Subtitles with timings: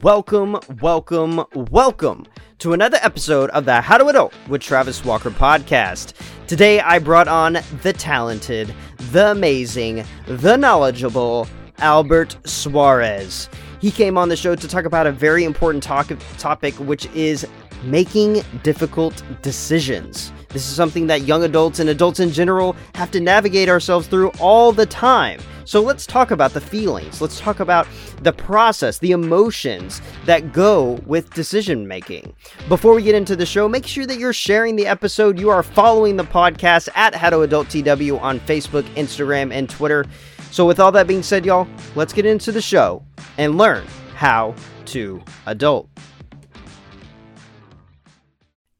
[0.00, 2.24] Welcome, welcome, welcome
[2.58, 6.12] to another episode of the How to Adult with Travis Walker podcast.
[6.46, 8.72] Today I brought on the talented,
[9.10, 11.48] the amazing, the knowledgeable
[11.78, 13.48] Albert Suarez.
[13.80, 17.44] He came on the show to talk about a very important talk- topic, which is
[17.84, 20.32] making difficult decisions.
[20.48, 24.30] This is something that young adults and adults in general have to navigate ourselves through
[24.38, 25.40] all the time.
[25.64, 27.20] So let's talk about the feelings.
[27.20, 27.86] Let's talk about
[28.22, 32.34] the process, the emotions that go with decision making.
[32.68, 35.38] Before we get into the show, make sure that you're sharing the episode.
[35.38, 40.04] You are following the podcast at How to Adult TW on Facebook, Instagram, and Twitter.
[40.50, 43.02] So, with all that being said, y'all, let's get into the show
[43.38, 44.54] and learn how
[44.86, 45.91] to adult.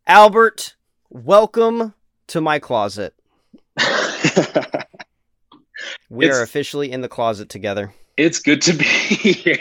[0.07, 0.75] Albert,
[1.11, 1.95] welcome
[2.29, 3.15] to my closet.
[6.11, 7.93] we It's- are officially in the closet together.
[8.19, 9.57] It's good to be here.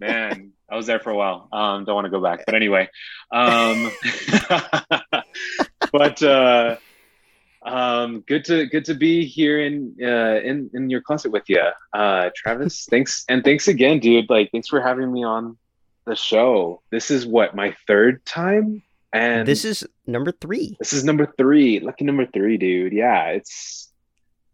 [0.00, 1.48] Man, I was there for a while.
[1.50, 2.44] Um, don't want to go back.
[2.44, 2.90] But anyway.
[3.32, 3.90] Um,
[5.92, 6.76] but uh,
[7.64, 11.62] um, good to good to be here in uh, in in your closet with you.
[11.94, 14.28] Uh, Travis, thanks and thanks again, dude.
[14.28, 15.56] Like thanks for having me on
[16.08, 16.82] the show.
[16.90, 20.76] This is what my third time and This is number three.
[20.78, 22.92] This is number three, lucky number three, dude.
[22.92, 23.90] Yeah, it's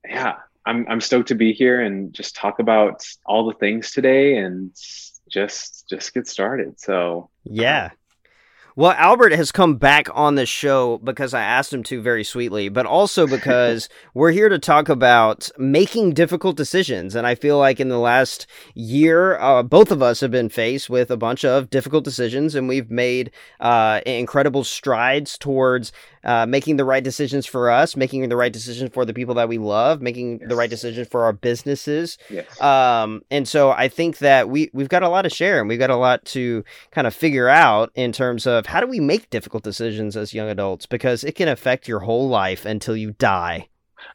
[0.08, 0.36] yeah.
[0.66, 4.70] I'm I'm stoked to be here and just talk about all the things today and
[5.28, 6.80] just just get started.
[6.80, 7.90] So Yeah.
[8.76, 12.68] Well, Albert has come back on the show because I asked him to very sweetly,
[12.68, 17.14] but also because we're here to talk about making difficult decisions.
[17.14, 20.90] And I feel like in the last year, uh, both of us have been faced
[20.90, 25.92] with a bunch of difficult decisions, and we've made uh, incredible strides towards
[26.24, 29.48] uh, making the right decisions for us, making the right decision for the people that
[29.48, 32.18] we love, making the right decision for our businesses.
[32.30, 32.60] yes.
[32.60, 35.78] Um, and so I think that we we've got a lot to share and we've
[35.78, 39.30] got a lot to kind of figure out in terms of how do we make
[39.30, 43.68] difficult decisions as young adults because it can affect your whole life until you die.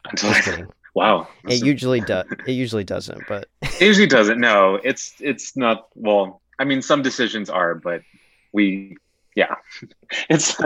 [0.04, 1.28] Until wow.
[1.44, 2.26] It usually does.
[2.46, 4.40] It usually doesn't, but It usually doesn't.
[4.40, 8.02] No, it's it's not well, I mean some decisions are, but
[8.52, 8.96] we
[9.36, 9.54] yeah.
[10.28, 10.56] It's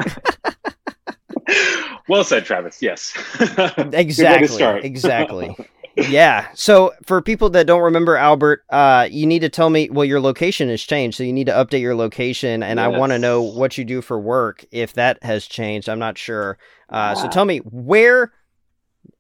[2.08, 2.80] well said, Travis.
[2.80, 3.12] Yes.
[3.38, 5.56] Good way to exactly, exactly.
[5.96, 6.48] Yeah.
[6.54, 9.88] So for people that don't remember Albert, uh, you need to tell me.
[9.90, 13.12] Well, your location has changed, so you need to update your location, and I want
[13.12, 15.88] to know what you do for work if that has changed.
[15.88, 16.58] I'm not sure.
[16.88, 18.32] Uh, so tell me where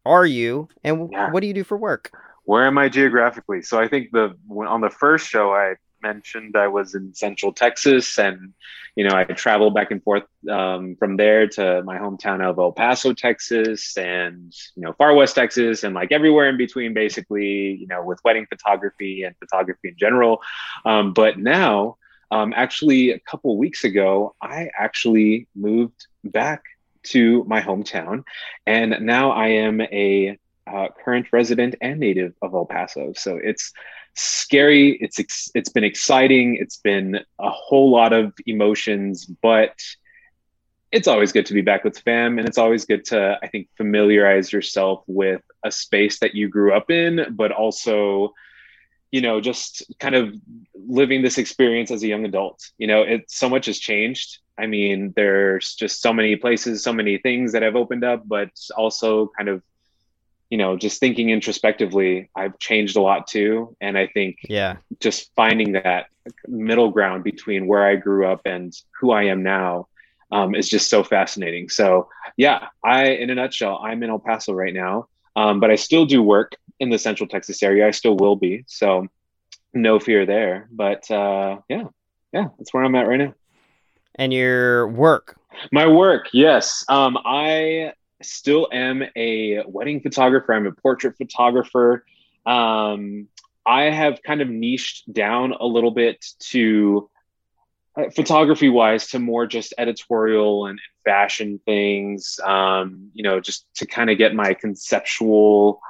[0.04, 1.30] are you, and Yeah.
[1.30, 2.10] what do you do for work?
[2.44, 3.62] where am I geographically?
[3.62, 5.74] So I think the when, on the first show I
[6.04, 8.52] mentioned I was in Central Texas, and
[8.94, 12.72] you know I traveled back and forth um, from there to my hometown of El
[12.72, 17.86] Paso, Texas, and you know Far West Texas, and like everywhere in between, basically, you
[17.86, 20.42] know, with wedding photography and photography in general.
[20.84, 21.96] Um, but now,
[22.30, 26.62] um, actually, a couple weeks ago, I actually moved back
[27.14, 28.24] to my hometown,
[28.66, 33.12] and now I am a uh, current resident and native of El Paso.
[33.14, 33.72] So it's
[34.14, 34.98] scary.
[35.00, 36.56] It's ex- it's been exciting.
[36.60, 39.74] It's been a whole lot of emotions, but
[40.92, 43.68] it's always good to be back with fam, and it's always good to I think
[43.76, 48.34] familiarize yourself with a space that you grew up in, but also
[49.14, 50.34] you know just kind of
[50.74, 54.66] living this experience as a young adult you know it so much has changed i
[54.66, 59.30] mean there's just so many places so many things that have opened up but also
[59.38, 59.62] kind of
[60.50, 64.76] you know just thinking introspectively i've changed a lot too and i think Yeah.
[65.00, 66.06] just finding that
[66.46, 69.88] middle ground between where i grew up and who i am now
[70.32, 74.52] um, is just so fascinating so yeah i in a nutshell i'm in el paso
[74.52, 75.06] right now
[75.36, 78.64] um, but i still do work in the central texas area i still will be
[78.66, 79.06] so
[79.72, 81.84] no fear there but uh, yeah
[82.32, 83.34] yeah that's where i'm at right now
[84.16, 85.36] And your work.
[85.72, 86.84] my work, yes.
[86.88, 87.92] Um, I
[88.24, 90.52] still am a wedding photographer.
[90.52, 92.04] I'm a portrait photographer.
[92.46, 93.28] Um,
[93.66, 97.08] I have kind of niched down a little bit to
[97.96, 102.38] uh, photography wise to more just editorial and fashion things.
[102.44, 105.80] Um, you know, just to kind of get my conceptual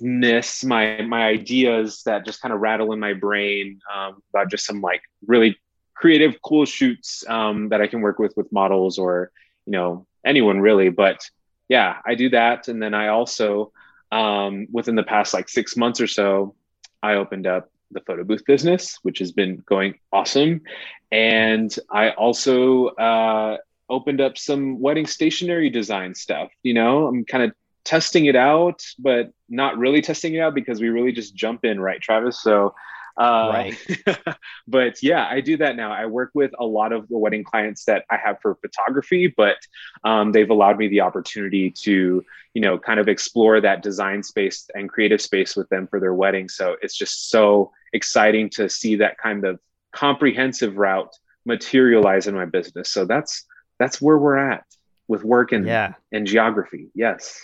[0.00, 4.66] ness, my my ideas that just kind of rattle in my brain um, about just
[4.66, 5.56] some like really
[5.94, 9.30] creative, cool shoots um, that I can work with with models or
[9.66, 10.88] you know anyone really.
[10.88, 11.28] But
[11.68, 13.72] yeah, I do that, and then I also
[14.10, 16.54] um, within the past like six months or so,
[17.02, 20.62] I opened up the photo booth business, which has been going awesome,
[21.10, 23.58] and I also uh,
[23.88, 26.50] opened up some wedding stationery design stuff.
[26.62, 27.52] You know, I'm kind of
[27.84, 31.80] testing it out, but not really testing it out because we really just jump in,
[31.80, 32.42] right, Travis?
[32.42, 32.74] So
[33.16, 34.36] Uh, right.
[34.68, 35.92] but yeah, I do that now.
[35.92, 39.56] I work with a lot of the wedding clients that I have for photography, but
[40.04, 42.24] um, they've allowed me the opportunity to,
[42.54, 46.14] you know, kind of explore that design space and creative space with them for their
[46.14, 46.48] wedding.
[46.48, 49.60] So it's just so exciting to see that kind of
[49.92, 51.14] comprehensive route
[51.44, 52.90] materialize in my business.
[52.90, 53.44] So that's
[53.78, 54.64] that's where we're at
[55.08, 55.94] with work and yeah.
[56.12, 56.88] and geography.
[56.94, 57.40] Yes.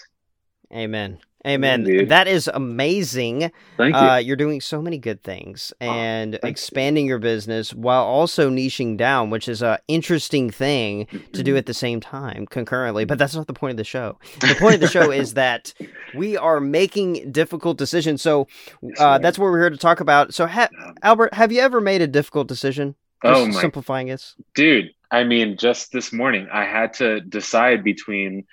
[0.73, 1.19] Amen.
[1.47, 2.09] Amen.
[2.09, 3.53] That is amazing.
[3.77, 4.01] Thank you.
[4.01, 7.11] Uh, you're doing so many good things oh, and oh, expanding you.
[7.11, 11.59] your business while also niching down, which is an interesting thing to do mm-hmm.
[11.59, 13.05] at the same time concurrently.
[13.05, 14.19] But that's not the point of the show.
[14.41, 15.73] The point of the show is that
[16.15, 18.21] we are making difficult decisions.
[18.21, 18.49] So
[18.99, 20.35] uh, that's what we're here to talk about.
[20.35, 20.71] So, ha-
[21.03, 22.97] Albert, have you ever made a difficult decision?
[23.25, 24.93] Just oh my, simplifying it, dude.
[25.11, 28.45] I mean, just this morning, I had to decide between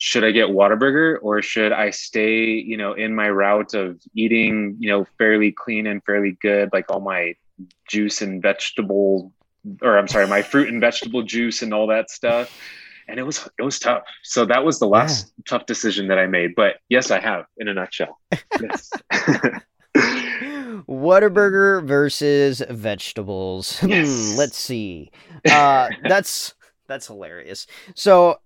[0.00, 4.76] should I get Whataburger or should I stay, you know, in my route of eating,
[4.78, 7.34] you know, fairly clean and fairly good, like all my
[7.86, 9.30] juice and vegetable,
[9.82, 12.58] or I'm sorry, my fruit and vegetable juice and all that stuff.
[13.08, 14.04] And it was it was tough.
[14.22, 15.42] So that was the last yeah.
[15.46, 16.54] tough decision that I made.
[16.56, 18.18] But yes, I have in a nutshell.
[18.58, 18.90] Yes.
[20.88, 23.78] Whataburger versus vegetables.
[23.80, 24.36] Hmm.
[24.38, 25.10] Let's see.
[25.46, 26.54] Uh, that's
[26.88, 27.66] that's hilarious.
[27.94, 28.38] So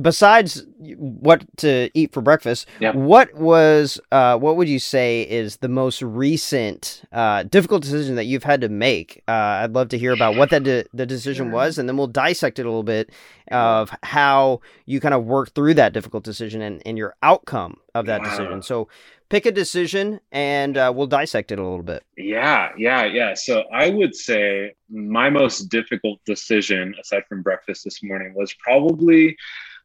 [0.00, 0.66] besides
[0.96, 2.94] what to eat for breakfast, yep.
[2.94, 8.24] what was uh, what would you say is the most recent uh, difficult decision that
[8.24, 9.22] you've had to make?
[9.28, 12.06] Uh, I'd love to hear about what that de- the decision was, and then we'll
[12.06, 13.10] dissect it a little bit
[13.50, 18.06] of how you kind of work through that difficult decision and, and your outcome of
[18.06, 18.30] that wow.
[18.30, 18.62] decision.
[18.62, 18.88] So
[19.28, 22.02] pick a decision and uh, we'll dissect it a little bit.
[22.16, 23.34] Yeah, yeah, yeah.
[23.34, 29.36] So I would say my most difficult decision, aside from breakfast this morning, was probably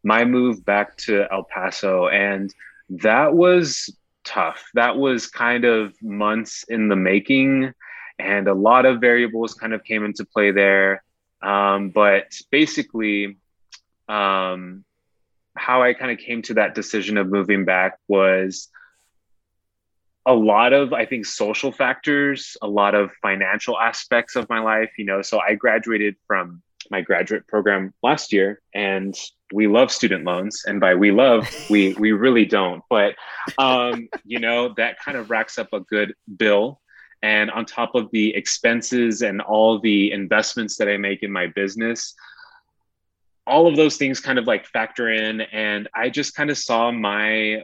[0.04, 2.08] my move back to El Paso.
[2.08, 2.54] And
[2.90, 3.90] that was
[4.24, 4.70] tough.
[4.74, 7.74] That was kind of months in the making,
[8.20, 11.04] and a lot of variables kind of came into play there.
[11.42, 13.38] Um, but basically,
[14.08, 14.86] um,
[15.56, 18.70] how I kind of came to that decision of moving back was
[20.26, 24.92] a lot of i think social factors a lot of financial aspects of my life
[24.98, 26.62] you know so i graduated from
[26.94, 29.16] my graduate program last year and
[29.52, 32.84] we love student loans and by we love we we really don't.
[32.88, 33.16] But
[33.58, 36.80] um, you know that kind of racks up a good bill.
[37.24, 41.48] And on top of the expenses and all the investments that i make in my
[41.48, 42.14] business
[43.46, 45.42] all of those things kind of like factor in.
[45.42, 47.64] And i just kind of saw my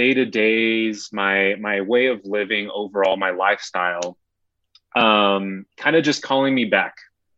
[0.00, 4.16] day to days my my way of living overall my lifestyle
[4.96, 6.94] um, kind of just calling me back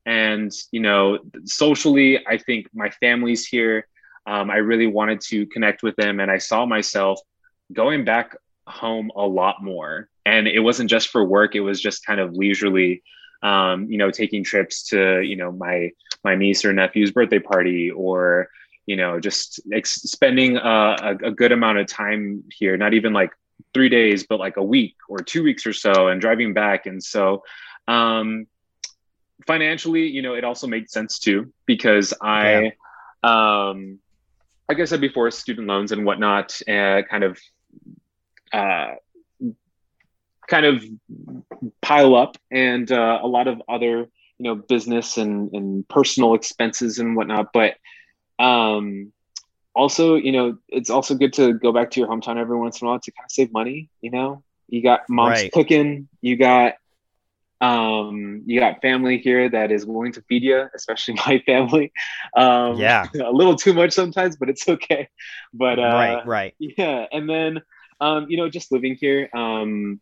[0.07, 3.87] and you know socially i think my family's here.
[4.27, 7.21] Um, i really wanted to connect with them and i saw myself
[7.73, 8.37] going back
[8.67, 10.09] home a lot more.
[10.25, 13.03] And it wasn't just for work it was just kind of leisurely
[13.43, 15.93] um, you know taking trips to you know my
[16.25, 18.49] my niece or nephew's birthday party or
[18.87, 23.31] you know just ex- spending a, a, good amount of time here not even like
[23.73, 26.87] three days but like a week or two weeks or so and driving back.
[26.87, 27.43] And so
[27.87, 28.47] um,
[29.47, 32.73] financially, you know, it also made sense too because I,
[33.25, 33.69] yeah.
[33.71, 33.99] um,
[34.69, 37.39] like I said before, student loans and whatnot, uh, kind of,
[38.53, 38.95] uh,
[40.49, 40.85] kind of
[41.83, 46.99] pile up, and uh, a lot of other, you know, business and and personal expenses
[46.99, 47.53] and whatnot.
[47.53, 47.77] But
[48.39, 49.13] um,
[49.75, 52.87] also, you know, it's also good to go back to your hometown every once in
[52.87, 53.89] a while to kind of save money.
[54.01, 55.53] You know, you got mom's right.
[55.53, 56.75] cooking, you got
[57.61, 61.93] um, you got family here that is willing to feed you, especially my family.
[62.37, 65.09] Um, yeah, a little too much sometimes, but it's okay.
[65.53, 67.07] But uh, right, right, yeah.
[67.13, 67.63] And then,
[68.01, 70.01] um, you know, just living here, um,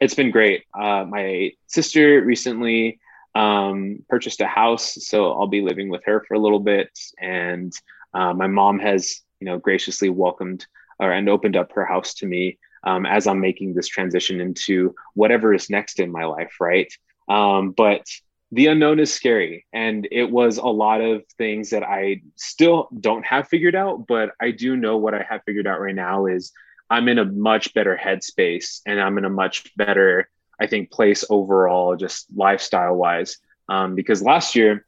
[0.00, 0.64] it's been great.
[0.78, 3.00] Uh, my sister recently
[3.34, 6.90] um, purchased a house, so I'll be living with her for a little bit.
[7.20, 7.72] And
[8.14, 10.66] uh, my mom has, you know, graciously welcomed
[11.00, 14.94] or and opened up her house to me um, as I'm making this transition into
[15.14, 16.92] whatever is next in my life, right?
[17.28, 18.06] Um, but
[18.52, 19.66] the unknown is scary.
[19.72, 24.30] And it was a lot of things that I still don't have figured out, but
[24.40, 26.52] I do know what I have figured out right now is
[26.88, 31.24] I'm in a much better headspace and I'm in a much better, I think, place
[31.28, 33.36] overall, just lifestyle wise.
[33.68, 34.86] Um, because last year,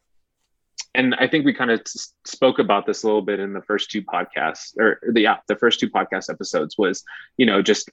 [0.94, 3.62] and I think we kind of t- spoke about this a little bit in the
[3.62, 7.04] first two podcasts, or the yeah, the first two podcast episodes was,
[7.36, 7.90] you know, just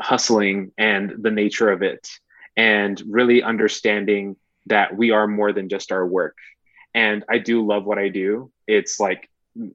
[0.00, 2.08] hustling and the nature of it,
[2.56, 4.36] and really understanding
[4.66, 6.36] that we are more than just our work.
[6.94, 8.50] And I do love what I do.
[8.66, 9.28] It's like,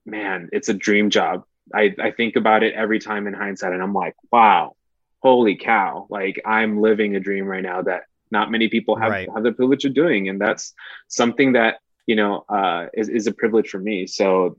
[0.06, 1.44] man, it's a dream job.
[1.74, 4.76] I, I think about it every time in hindsight, and I'm like, wow,
[5.20, 9.30] holy cow, like I'm living a dream right now that not many people have, right.
[9.34, 10.30] have the privilege of doing.
[10.30, 10.74] And that's
[11.08, 11.80] something that,
[12.12, 14.06] you know, uh, is, is a privilege for me.
[14.06, 14.58] So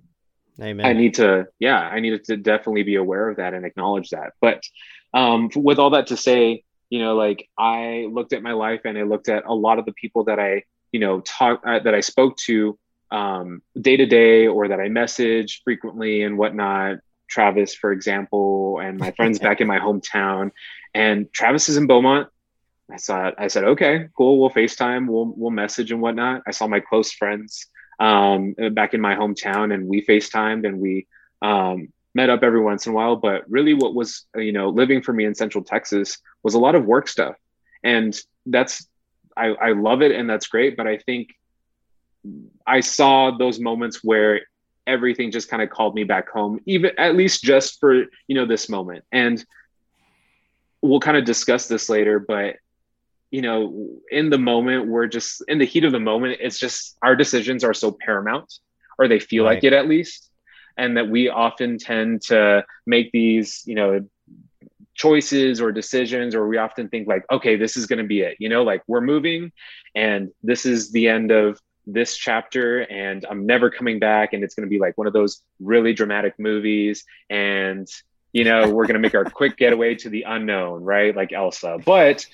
[0.59, 0.87] Amen.
[0.87, 4.32] I need to, yeah, I need to definitely be aware of that and acknowledge that.
[4.40, 4.62] But
[5.12, 8.97] um, with all that to say, you know, like I looked at my life and
[8.97, 11.94] I looked at a lot of the people that I, you know, talk uh, that
[11.94, 12.78] I spoke to
[13.11, 17.00] um, day to day or that I message frequently and whatnot.
[17.28, 20.52] Travis, for example, and my friends back in my hometown.
[20.94, 22.28] And Travis is in Beaumont.
[22.92, 23.30] I saw.
[23.38, 24.38] I said, okay, cool.
[24.38, 25.08] We'll FaceTime.
[25.08, 26.42] We'll we'll message and whatnot.
[26.46, 27.66] I saw my close friends
[27.99, 31.06] um, back in my hometown, and we FaceTimed and we
[31.40, 33.16] um, met up every once in a while.
[33.16, 36.75] But really, what was you know living for me in Central Texas was a lot
[36.75, 37.37] of work stuff,
[37.82, 38.87] and that's
[39.37, 40.76] I, I love it and that's great.
[40.76, 41.30] But I think
[42.66, 44.42] I saw those moments where
[44.87, 48.46] everything just kind of called me back home, even at least just for you know
[48.46, 49.04] this moment.
[49.12, 49.44] And
[50.80, 52.56] we'll kind of discuss this later, but
[53.32, 56.38] you know, in the moment, we're just in the heat of the moment.
[56.40, 58.52] It's just our decisions are so paramount,
[58.98, 59.54] or they feel right.
[59.54, 60.30] like it at least,
[60.76, 64.06] and that we often tend to make these, you know,
[64.94, 68.36] choices or decisions, or we often think like, okay, this is going to be it.
[68.38, 69.50] You know, like we're moving,
[69.94, 74.54] and this is the end of this chapter and I'm never coming back and it's
[74.54, 77.88] going to be like one of those really dramatic movies and
[78.32, 81.78] you know we're going to make our quick getaway to the unknown right like Elsa
[81.84, 82.24] but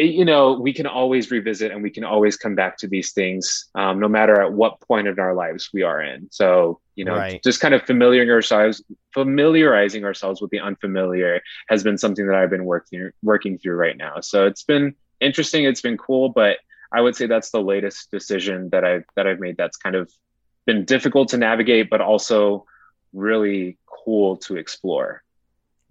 [0.00, 3.12] it, you know we can always revisit and we can always come back to these
[3.12, 7.04] things um, no matter at what point in our lives we are in so you
[7.04, 7.42] know right.
[7.42, 12.50] just kind of familiarizing ourselves familiarizing ourselves with the unfamiliar has been something that I've
[12.50, 16.58] been working working through right now so it's been interesting it's been cool but
[16.92, 20.10] I would say that's the latest decision that I've that I've made that's kind of
[20.66, 22.66] been difficult to navigate, but also
[23.12, 25.22] really cool to explore.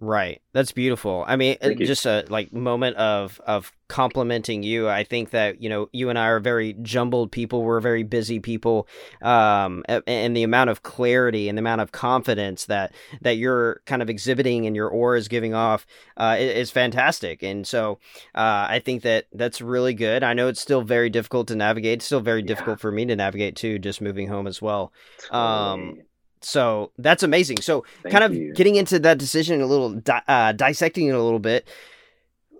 [0.02, 0.40] Right.
[0.54, 1.24] That's beautiful.
[1.28, 2.10] I mean, Thank just you.
[2.10, 4.88] a like moment of of complimenting you.
[4.88, 7.62] I think that, you know, you and I are very jumbled people.
[7.62, 8.88] We're very busy people.
[9.20, 14.00] Um and the amount of clarity and the amount of confidence that that you're kind
[14.00, 17.42] of exhibiting and your aura is giving off uh is fantastic.
[17.42, 17.98] And so
[18.34, 20.22] uh I think that that's really good.
[20.22, 21.98] I know it's still very difficult to navigate.
[21.98, 22.46] It's still very yeah.
[22.46, 24.94] difficult for me to navigate too just moving home as well.
[25.30, 25.98] Um
[26.40, 27.60] so that's amazing.
[27.60, 28.54] So, Thank kind of you.
[28.54, 31.68] getting into that decision a little, di- uh, dissecting it a little bit.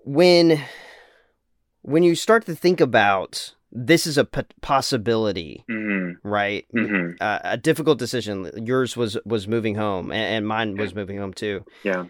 [0.03, 0.59] When
[1.83, 6.27] when you start to think about this is a p- possibility, mm-hmm.
[6.27, 6.65] right?
[6.75, 7.15] Mm-hmm.
[7.21, 8.49] Uh, a difficult decision.
[8.65, 11.65] Yours was was moving home, and, and mine was moving home too.
[11.83, 12.05] Yeah.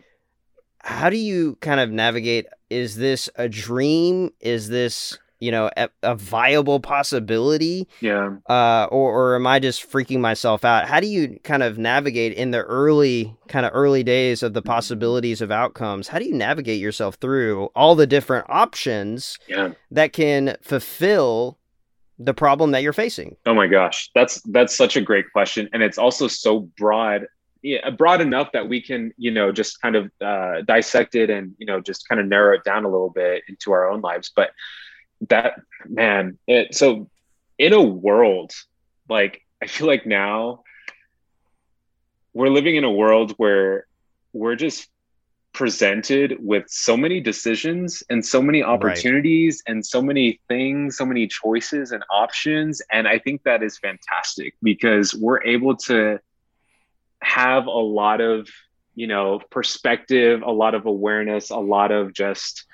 [0.80, 2.48] How do you kind of navigate?
[2.70, 4.32] Is this a dream?
[4.40, 8.38] Is this you know a, a viable possibility yeah.
[8.48, 10.88] uh, or, or am i just freaking myself out?
[10.88, 14.62] How do you kind of navigate in the early kind of early days of the
[14.62, 16.08] possibilities of outcomes?
[16.08, 19.74] How do you navigate yourself through all the different options yeah.
[19.90, 21.58] that can fulfill
[22.18, 23.36] the problem that you're facing?
[23.46, 24.10] Oh my gosh.
[24.16, 25.70] That's that's such a great question.
[25.74, 27.26] And it's also so broad
[27.64, 31.54] yeah, broad enough that we can, you know, just kind of uh, dissect it and,
[31.60, 34.32] you know, just kind of narrow it down a little bit into our own lives.
[34.36, 34.50] But
[35.30, 37.10] that man it so
[37.58, 38.52] in a world
[39.10, 40.64] like i feel like now
[42.34, 43.86] we're living in a world where
[44.34, 44.88] we're just
[45.54, 49.74] presented with so many decisions and so many opportunities right.
[49.74, 54.56] and so many things so many choices and options and i think that is fantastic
[54.64, 56.18] because we're able to
[57.22, 58.48] have a lot of
[58.96, 62.66] you know perspective a lot of awareness a lot of just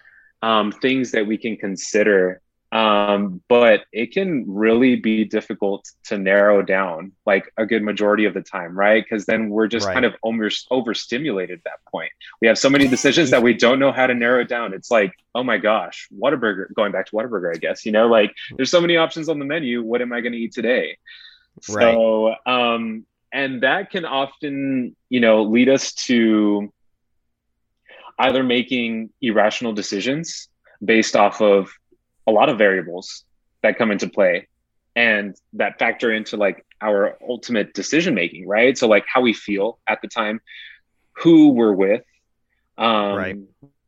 [0.47, 6.61] um, things that we can consider um, but it can really be difficult to narrow
[6.61, 9.03] down like a good majority of the time right?
[9.03, 9.93] Because then we're just right.
[9.93, 12.11] kind of over overstimulated at that point.
[12.41, 14.73] We have so many decisions that we don't know how to narrow it down.
[14.73, 18.33] It's like oh my gosh Whataburger going back to Whataburger i guess you know like
[18.55, 19.81] there's so many options on the menu.
[19.81, 20.97] What am i going to eat today?
[21.69, 21.93] Right.
[21.93, 26.71] so um and that can often you know lead us to
[28.19, 30.49] either making irrational decisions
[30.83, 31.69] based off of
[32.27, 33.23] a lot of variables
[33.63, 34.47] that come into play
[34.95, 39.79] and that factor into like our ultimate decision making right so like how we feel
[39.87, 40.39] at the time
[41.13, 42.03] who we're with
[42.77, 43.37] um right.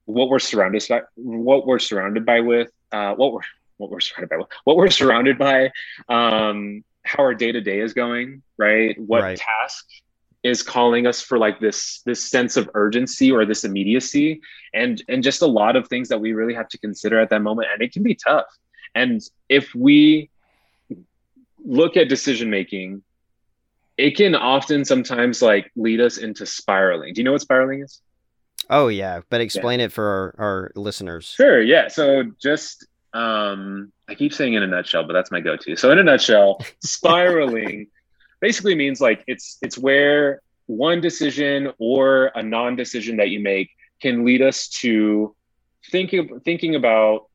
[0.06, 3.42] what we're surrounded by what we're surrounded by with uh what we're
[3.78, 5.72] what we're surrounded by what we're surrounded by
[6.10, 9.38] um how our day to day is going right what right.
[9.38, 9.86] task
[10.44, 14.40] is calling us for like this this sense of urgency or this immediacy
[14.74, 17.42] and and just a lot of things that we really have to consider at that
[17.42, 18.46] moment and it can be tough
[18.96, 20.30] and if we
[21.66, 23.04] look at decision making
[23.98, 28.02] it can often sometimes like lead us into spiraling do you know what spiraling is
[28.70, 29.88] Oh yeah, but explain yeah.
[29.88, 30.06] it for
[30.38, 31.26] our, our listeners.
[31.26, 31.60] Sure.
[31.60, 31.88] Yeah.
[31.88, 35.76] So just um, I keep saying in a nutshell, but that's my go-to.
[35.76, 37.88] So in a nutshell, spiraling
[38.42, 44.26] basically means like it's it's where one decision or a non-decision that you make can
[44.26, 45.36] lead us to
[45.92, 47.28] thinking thinking about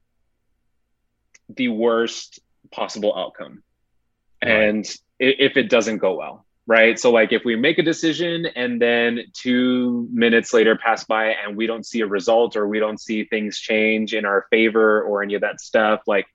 [1.48, 3.62] the worst possible outcome
[4.42, 4.50] right.
[4.50, 8.80] and if it doesn't go well right so like if we make a decision and
[8.80, 13.00] then two minutes later pass by and we don't see a result or we don't
[13.00, 16.26] see things change in our favor or any of that stuff like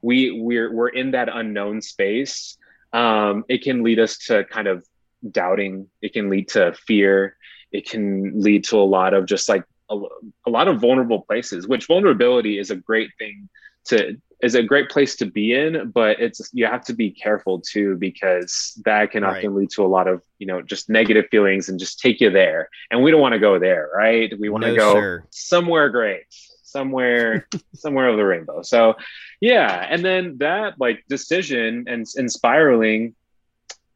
[0.00, 2.57] we we're we're in that unknown space
[2.92, 4.84] um it can lead us to kind of
[5.30, 5.88] doubting.
[6.00, 7.36] It can lead to fear.
[7.72, 9.98] It can lead to a lot of just like a,
[10.46, 13.48] a lot of vulnerable places which vulnerability is a great thing
[13.86, 17.60] to is a great place to be in but it's you have to be careful
[17.60, 19.38] too because that can right.
[19.38, 22.30] often lead to a lot of you know just negative feelings and just take you
[22.30, 22.68] there.
[22.90, 24.32] And we don't want to go there right?
[24.38, 25.24] We want to no, go sir.
[25.30, 26.24] somewhere great
[26.70, 28.94] somewhere somewhere over the rainbow so
[29.40, 33.14] yeah and then that like decision and, and spiraling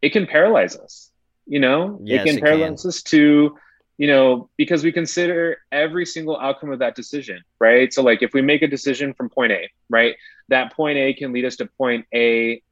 [0.00, 1.10] it can paralyze us
[1.46, 2.88] you know yes, it can it paralyze can.
[2.88, 3.56] us to
[3.98, 7.92] you know, because we consider every single outcome of that decision, right?
[7.92, 10.16] So, like, if we make a decision from point A, right,
[10.48, 12.62] that point A can lead us to point A,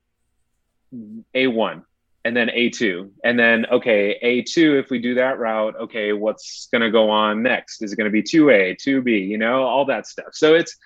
[0.93, 1.85] A1,
[2.25, 3.11] and then A2.
[3.25, 7.43] And then, okay, A2, if we do that route, okay, what's going to go on
[7.43, 7.83] next?
[7.83, 10.29] Is it going to be 2A, 2B, you know, all that stuff.
[10.33, 10.77] So, it's,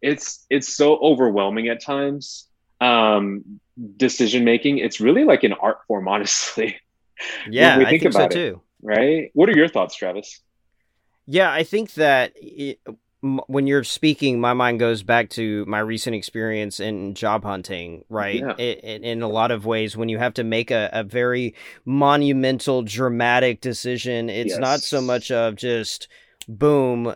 [0.00, 2.48] it's, it's so overwhelming at times.
[2.80, 3.60] Um,
[3.96, 6.76] decision making, it's really like an art form, honestly.
[7.48, 8.30] Yeah, I think so it.
[8.30, 9.30] too right?
[9.32, 10.40] What are your thoughts, Travis?
[11.26, 12.80] Yeah, I think that it,
[13.22, 18.40] when you're speaking, my mind goes back to my recent experience in job hunting, right?
[18.40, 18.54] Yeah.
[18.58, 21.54] It, it, in a lot of ways, when you have to make a, a very
[21.84, 24.58] monumental, dramatic decision, it's yes.
[24.58, 26.08] not so much of just
[26.48, 27.14] boom,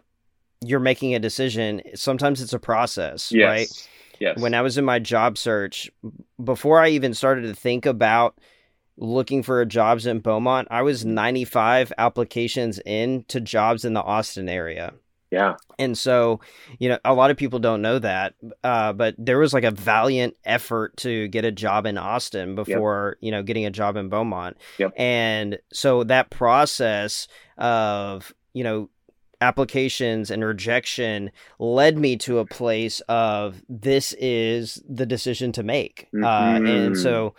[0.65, 1.83] you're making a decision.
[1.97, 3.47] Sometimes it's a process, yes.
[3.49, 3.89] right?
[4.21, 4.39] Yes.
[4.39, 5.91] When I was in my job search,
[6.43, 8.39] before I even started to think about
[8.97, 14.49] looking for jobs in Beaumont, I was 95 applications in to jobs in the Austin
[14.49, 14.95] area.
[15.31, 15.57] Yeah.
[15.79, 16.41] And so,
[16.79, 19.71] you know, a lot of people don't know that, uh, but there was like a
[19.71, 23.27] valiant effort to get a job in Austin before, yep.
[23.27, 24.57] you know, getting a job in Beaumont.
[24.79, 24.93] Yep.
[24.97, 27.27] And so that process
[27.59, 28.89] of, you know,
[29.41, 36.09] applications and rejection led me to a place of this is the decision to make.
[36.15, 36.25] Mm-hmm.
[36.25, 37.35] Uh, and so,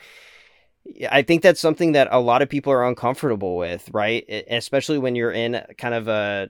[1.12, 4.24] I think that's something that a lot of people are uncomfortable with, right?
[4.50, 6.50] Especially when you're in kind of a,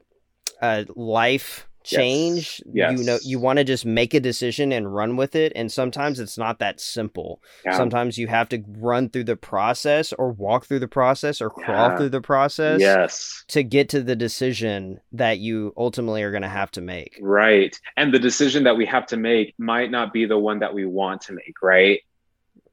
[0.62, 2.62] a life change.
[2.66, 2.92] Yes.
[2.92, 3.00] yes.
[3.00, 5.54] You know, you want to just make a decision and run with it.
[5.56, 7.42] And sometimes it's not that simple.
[7.66, 7.78] Yeah.
[7.78, 11.90] Sometimes you have to run through the process or walk through the process or crawl
[11.90, 11.98] yeah.
[11.98, 12.82] through the process.
[12.82, 13.46] Yes.
[13.50, 17.18] To get to the decision that you ultimately are going to have to make.
[17.22, 17.80] Right.
[17.96, 20.86] And the decision that we have to make might not be the one that we
[20.86, 22.02] want to make, right?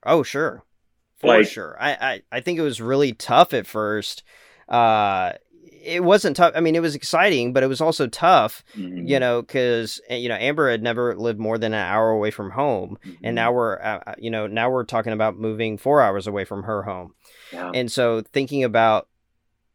[0.03, 0.65] Oh, sure.
[1.19, 1.77] For like, sure.
[1.81, 4.25] I, I, I think it was really tough at first.
[4.69, 5.33] Uh,
[5.85, 6.53] it wasn't tough.
[6.55, 9.07] I mean, it was exciting, but it was also tough, mm-hmm.
[9.07, 12.31] you know, because eh, you know Amber had never lived more than an hour away
[12.31, 13.25] from home, mm-hmm.
[13.25, 16.45] and now we're, uh, uh, you know, now we're talking about moving four hours away
[16.45, 17.15] from her home,
[17.53, 17.71] yeah.
[17.75, 19.09] and so thinking about,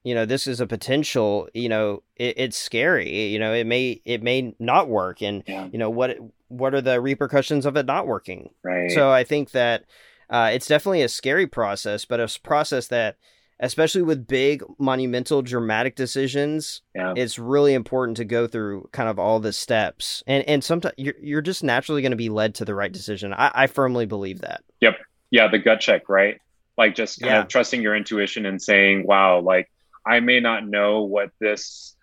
[0.04, 4.02] you know, this is a potential, you know, it, it's scary, you know, it may
[4.06, 5.68] it may not work, and yeah.
[5.72, 6.18] you know what
[6.50, 8.50] what are the repercussions of it not working?
[8.64, 8.92] Right.
[8.92, 9.86] So I think that
[10.30, 13.18] uh, it's definitely a scary process, but a process that,
[13.60, 17.14] especially with big, monumental, dramatic decisions, yeah.
[17.16, 20.24] it's really important to go through kind of all the steps.
[20.28, 23.34] And and sometimes you're you're just naturally going to be led to the right decision.
[23.34, 24.64] I, I firmly believe that.
[24.82, 24.98] Yep.
[25.32, 26.40] Yeah, the gut check, right?
[26.78, 27.42] Like just kind yeah.
[27.42, 29.70] of trusting your intuition and saying, "Wow, like
[30.06, 31.96] I may not know what this."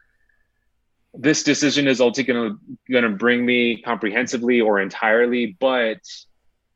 [1.19, 5.97] this decision is ultimately going to going to bring me comprehensively or entirely but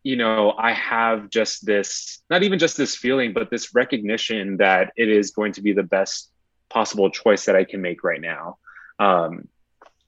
[0.03, 4.93] you know, I have just this, not even just this feeling, but this recognition that
[4.97, 6.31] it is going to be the best
[6.71, 8.59] possible choice that I can make right now.
[8.99, 9.49] Um,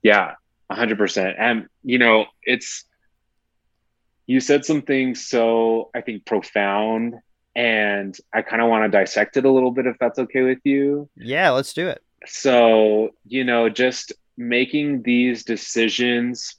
[0.03, 0.35] yeah,
[0.71, 1.35] 100%.
[1.39, 2.85] And, you know, it's,
[4.27, 7.15] you said something so, I think, profound.
[7.55, 10.61] And I kind of want to dissect it a little bit if that's okay with
[10.65, 11.11] you.
[11.17, 12.03] Yeah, let's do it.
[12.25, 16.55] So, you know, just making these decisions,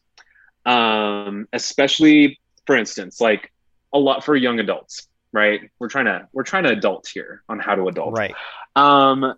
[0.67, 3.52] um, especially for instance, like
[3.91, 5.69] a lot for young adults, right?
[5.80, 8.17] We're trying to we're trying to adult here on how to adult.
[8.17, 8.34] Right.
[8.76, 9.36] Um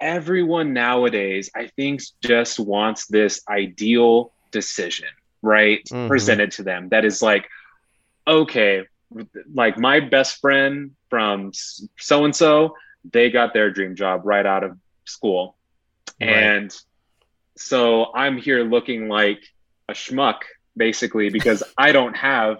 [0.00, 5.08] everyone nowadays I think just wants this ideal decision,
[5.42, 5.84] right?
[5.86, 6.08] Mm-hmm.
[6.08, 7.48] Presented to them that is like
[8.26, 8.86] okay,
[9.52, 11.52] like my best friend from
[11.98, 12.76] so and so,
[13.10, 15.56] they got their dream job right out of school.
[16.20, 16.30] Right.
[16.30, 16.76] And
[17.56, 19.42] so I'm here looking like
[19.88, 20.40] a schmuck
[20.76, 22.58] basically because I don't have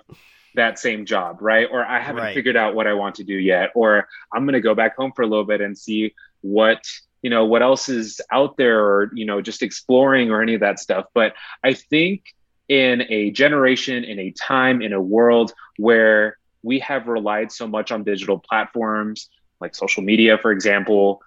[0.55, 1.69] that same job, right?
[1.71, 2.35] Or I haven't right.
[2.35, 5.13] figured out what I want to do yet, or I'm going to go back home
[5.13, 6.85] for a little bit and see what
[7.25, 10.61] you know what else is out there or you know just exploring or any of
[10.61, 11.33] that stuff but
[11.65, 12.23] i think
[12.69, 17.91] in a generation in a time in a world where we have relied so much
[17.91, 21.23] on digital platforms like social media for example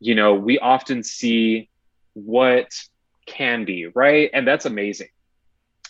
[0.00, 1.68] you know we often see
[2.14, 2.72] what
[3.26, 5.11] can be right and that's amazing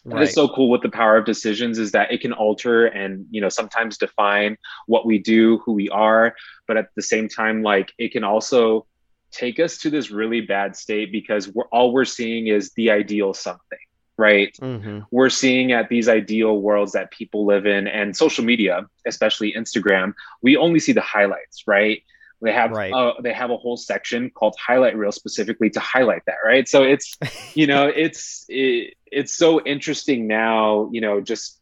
[0.05, 0.29] right.
[0.29, 3.49] so cool with the power of decisions is that it can alter and you know
[3.49, 6.35] sometimes define what we do who we are
[6.67, 8.87] but at the same time like it can also
[9.31, 13.33] take us to this really bad state because we're all we're seeing is the ideal
[13.33, 13.79] something
[14.19, 15.01] right mm-hmm.
[15.11, 20.12] we're seeing at these ideal worlds that people live in and social media especially instagram
[20.43, 22.03] we only see the highlights right
[22.42, 22.92] they have right.
[22.92, 26.68] uh, they have a whole section called highlight reel specifically to highlight that, right?
[26.68, 27.16] So it's
[27.55, 31.61] you know it's it, it's so interesting now, you know, just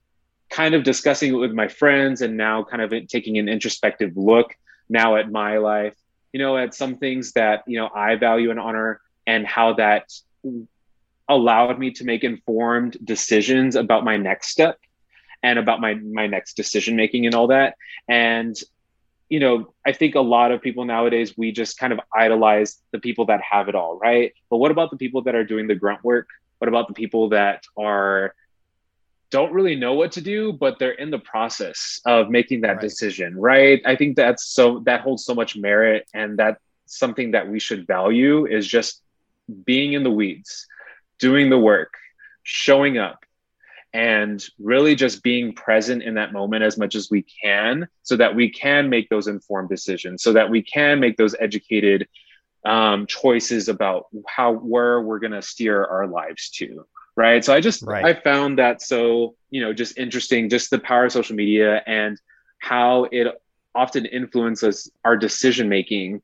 [0.49, 4.57] kind of discussing it with my friends and now kind of taking an introspective look
[4.89, 5.95] now at my life,
[6.33, 10.11] you know, at some things that you know I value and honor and how that
[11.29, 14.79] allowed me to make informed decisions about my next step
[15.43, 17.77] and about my my next decision making and all that
[18.09, 18.57] and
[19.31, 22.99] you know, I think a lot of people nowadays, we just kind of idolize the
[22.99, 24.35] people that have it all, right?
[24.51, 26.29] But what about the people that are doing the grunt work?
[26.59, 28.35] What about the people that are
[29.31, 32.81] don't really know what to do, but they're in the process of making that right.
[32.81, 33.81] decision, right?
[33.87, 37.87] I think that's so that holds so much merit and that's something that we should
[37.87, 39.01] value is just
[39.65, 40.67] being in the weeds,
[41.21, 41.95] doing the work,
[42.43, 43.25] showing up,
[43.93, 48.35] and really just being present in that moment as much as we can so that
[48.35, 52.09] we can make those informed decisions so that we can make those educated
[52.65, 57.61] um, choices about how where we're going to steer our lives to right so i
[57.61, 58.05] just right.
[58.05, 62.21] i found that so you know just interesting just the power of social media and
[62.59, 63.27] how it
[63.75, 66.21] often influences our decision making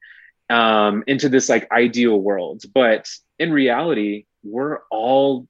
[0.50, 5.48] um, into this like ideal world but in reality we're all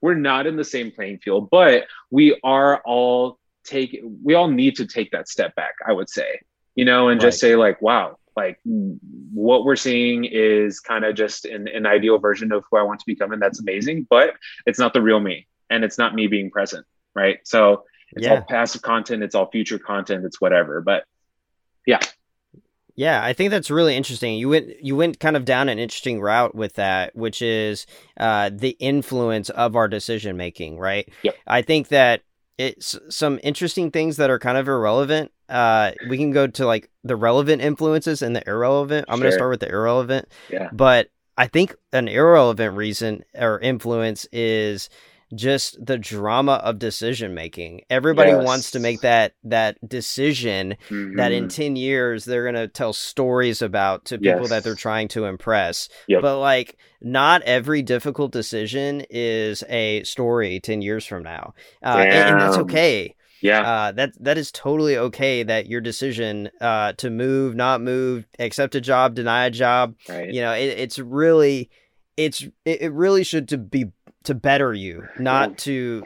[0.00, 4.76] we're not in the same playing field, but we are all take we all need
[4.76, 6.40] to take that step back, I would say,
[6.74, 7.28] you know, and right.
[7.28, 12.18] just say like, wow, like what we're seeing is kind of just an, an ideal
[12.18, 14.34] version of who I want to become, and that's amazing, but
[14.66, 17.38] it's not the real me, and it's not me being present, right?
[17.44, 18.34] So it's yeah.
[18.34, 21.04] all passive content, it's all future content, it's whatever, but
[21.86, 22.00] yeah,
[22.96, 24.34] yeah, I think that's really interesting.
[24.34, 27.86] You went you went kind of down an interesting route with that, which is
[28.18, 31.08] uh, the influence of our decision making, right?
[31.22, 31.36] Yep.
[31.46, 32.22] I think that
[32.56, 35.30] it's some interesting things that are kind of irrelevant.
[35.48, 39.04] Uh, we can go to like the relevant influences and the irrelevant.
[39.08, 39.24] I'm sure.
[39.24, 40.28] going to start with the irrelevant.
[40.50, 40.70] Yeah.
[40.72, 44.88] But I think an irrelevant reason or influence is
[45.34, 47.82] just the drama of decision making.
[47.90, 48.44] Everybody yes.
[48.44, 51.16] wants to make that that decision mm-hmm.
[51.16, 51.62] that in mm-hmm.
[51.62, 54.50] 10 years they're going to tell stories about to people yes.
[54.50, 55.88] that they're trying to impress.
[56.08, 56.22] Yep.
[56.22, 61.54] But like not every difficult decision is a story 10 years from now.
[61.82, 63.14] Uh, and, and, that's okay.
[63.42, 63.62] Yeah.
[63.62, 68.74] Uh, that that is totally okay that your decision uh, to move, not move, accept
[68.74, 70.32] a job, deny a job, right.
[70.32, 71.70] you know, it, it's really
[72.16, 73.86] it's it really should to be
[74.26, 76.04] to better you, not to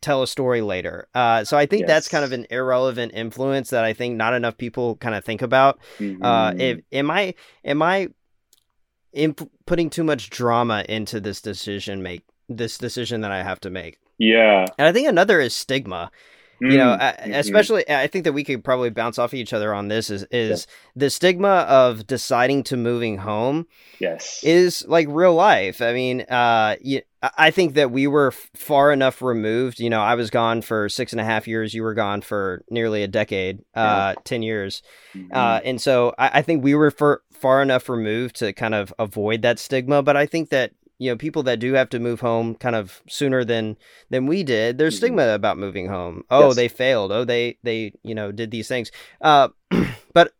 [0.00, 1.08] tell a story later.
[1.14, 1.88] Uh, so I think yes.
[1.88, 5.42] that's kind of an irrelevant influence that I think not enough people kind of think
[5.42, 5.78] about.
[5.98, 6.22] Mm-hmm.
[6.22, 8.08] Uh, if, am I am I
[9.12, 13.70] imp- putting too much drama into this decision make this decision that I have to
[13.70, 13.98] make?
[14.18, 16.10] Yeah, and I think another is stigma
[16.70, 17.32] you know mm-hmm.
[17.32, 20.66] especially i think that we could probably bounce off each other on this is is
[20.68, 20.74] yeah.
[20.94, 23.66] the stigma of deciding to moving home
[23.98, 26.76] yes is like real life i mean uh
[27.36, 31.12] i think that we were far enough removed you know i was gone for six
[31.12, 34.22] and a half years you were gone for nearly a decade uh yeah.
[34.24, 34.82] 10 years
[35.14, 35.28] mm-hmm.
[35.32, 38.92] uh and so I, I think we were for, far enough removed to kind of
[38.98, 42.20] avoid that stigma but i think that you know people that do have to move
[42.20, 43.76] home kind of sooner than
[44.10, 45.06] than we did there's mm-hmm.
[45.06, 46.56] stigma about moving home oh yes.
[46.56, 49.48] they failed oh they they you know did these things uh
[50.14, 50.32] but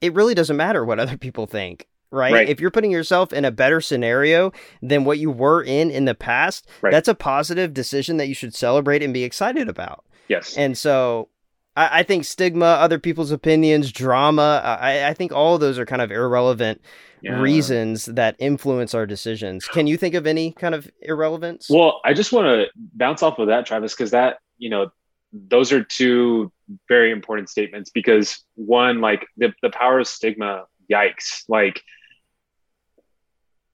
[0.00, 2.32] it really doesn't matter what other people think right?
[2.32, 2.48] right?
[2.48, 6.14] If you're putting yourself in a better scenario than what you were in in the
[6.14, 6.90] past, right.
[6.90, 10.04] that's a positive decision that you should celebrate and be excited about.
[10.28, 10.56] Yes.
[10.56, 11.28] And so
[11.74, 15.86] I, I think stigma, other people's opinions, drama, I, I think all of those are
[15.86, 16.80] kind of irrelevant
[17.22, 17.40] yeah.
[17.40, 19.66] reasons that influence our decisions.
[19.66, 21.68] Can you think of any kind of irrelevance?
[21.70, 24.90] Well, I just want to bounce off of that, Travis, because that, you know,
[25.32, 26.52] those are two
[26.88, 31.44] very important statements because one, like the, the power of stigma, yikes.
[31.48, 31.82] Like,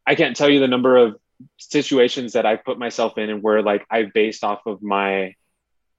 [0.09, 1.17] I can't tell you the number of
[1.59, 5.35] situations that I've put myself in and where like I've based off of my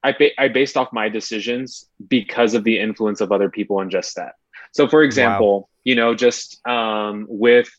[0.04, 3.92] I, ba- I based off my decisions because of the influence of other people and
[3.92, 4.34] just that.
[4.72, 5.68] So for example, wow.
[5.84, 7.70] you know, just um, with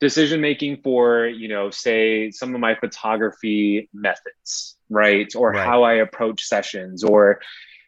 [0.00, 5.34] decision making for, you know, say some of my photography methods, right?
[5.34, 5.66] Or right.
[5.66, 7.40] how I approach sessions or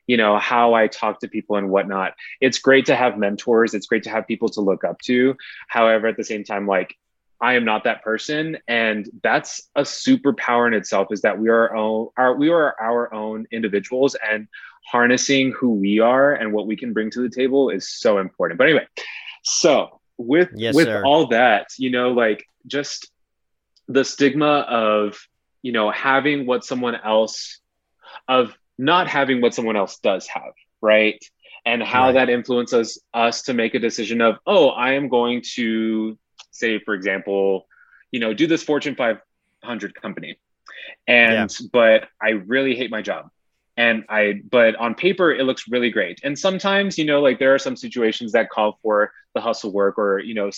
[0.07, 3.87] you know how i talk to people and whatnot it's great to have mentors it's
[3.87, 5.35] great to have people to look up to
[5.68, 6.94] however at the same time like
[7.40, 8.59] I am not that person.
[8.68, 12.75] And that's a superpower in itself is that we are our own, our, we are
[12.81, 14.49] our own individuals and
[14.87, 18.59] harnessing who we are and what we can bring to the table is so important.
[18.59, 18.87] But anyway,
[19.42, 21.05] so with, yes, with sir.
[21.05, 23.11] all that, you know, like just
[23.88, 25.18] the stigma of,
[25.62, 27.61] you know, having what someone else
[28.29, 31.23] of not having what someone else does have, right?
[31.66, 32.12] And how right.
[32.12, 36.18] that influences us to make a decision of, oh, I am going to
[36.55, 37.67] say, for example,
[38.11, 40.38] you know, do this Fortune 500 company.
[41.07, 41.67] And, yeah.
[41.73, 43.31] but I really hate my job.
[43.77, 46.21] And I, but on paper, it looks really great.
[46.23, 49.99] And sometimes, you know, like there are some situations that call for the hustle work
[49.99, 50.51] or, you know,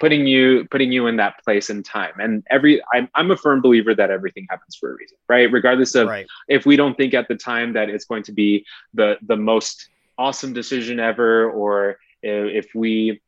[0.00, 2.14] putting you, putting you in that place and time.
[2.18, 5.52] And every, I'm, I'm a firm believer that everything happens for a reason, right?
[5.52, 6.26] Regardless of right.
[6.48, 9.90] if we don't think at the time that it's going to be the, the most
[10.16, 13.20] awesome decision ever, or if we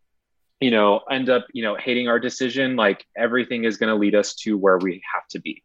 [0.60, 4.14] you know end up you know hating our decision like everything is going to lead
[4.14, 5.62] us to where we have to be.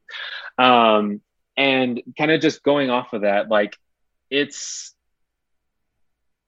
[0.58, 1.22] Um
[1.58, 3.76] and kind of just going off of that like
[4.30, 4.94] it's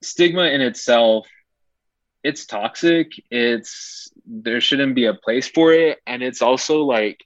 [0.02, 1.28] stigma in itself
[2.24, 7.24] it's toxic it's there shouldn't be a place for it and it's also like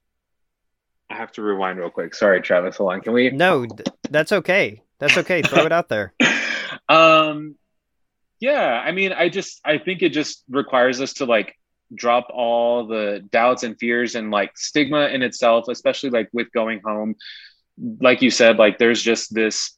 [1.10, 2.14] i have to rewind real quick.
[2.16, 3.02] Sorry travis hold on.
[3.02, 3.66] Can we no
[4.10, 4.82] that's okay.
[5.00, 5.42] That's okay.
[5.42, 6.14] Throw it out there.
[6.90, 7.56] Um
[8.40, 11.56] yeah, I mean, I just I think it just requires us to like
[11.96, 16.82] drop all the doubts and fears and like stigma in itself, especially like with going
[16.84, 17.16] home.
[17.78, 19.78] Like you said, like there's just this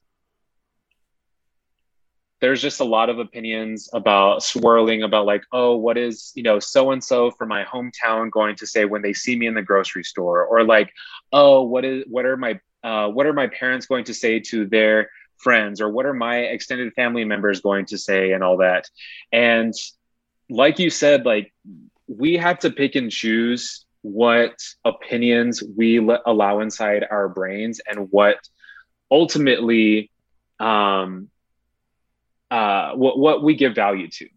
[2.42, 6.60] there's just a lot of opinions about swirling about like oh what is you know
[6.60, 9.62] so and so from my hometown going to say when they see me in the
[9.62, 10.92] grocery store or like
[11.34, 14.66] oh what is what are my uh, what are my parents going to say to
[14.66, 18.86] their friends or what are my extended family members going to say and all that
[19.32, 19.74] and
[20.50, 21.54] like you said like
[22.08, 28.08] we have to pick and choose what opinions we let, allow inside our brains and
[28.12, 28.38] what
[29.12, 30.12] ultimately
[30.60, 31.30] um
[32.52, 34.28] uh what what we give value to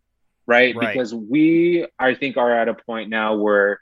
[0.47, 0.75] right?
[0.75, 3.81] right because we i think are at a point now where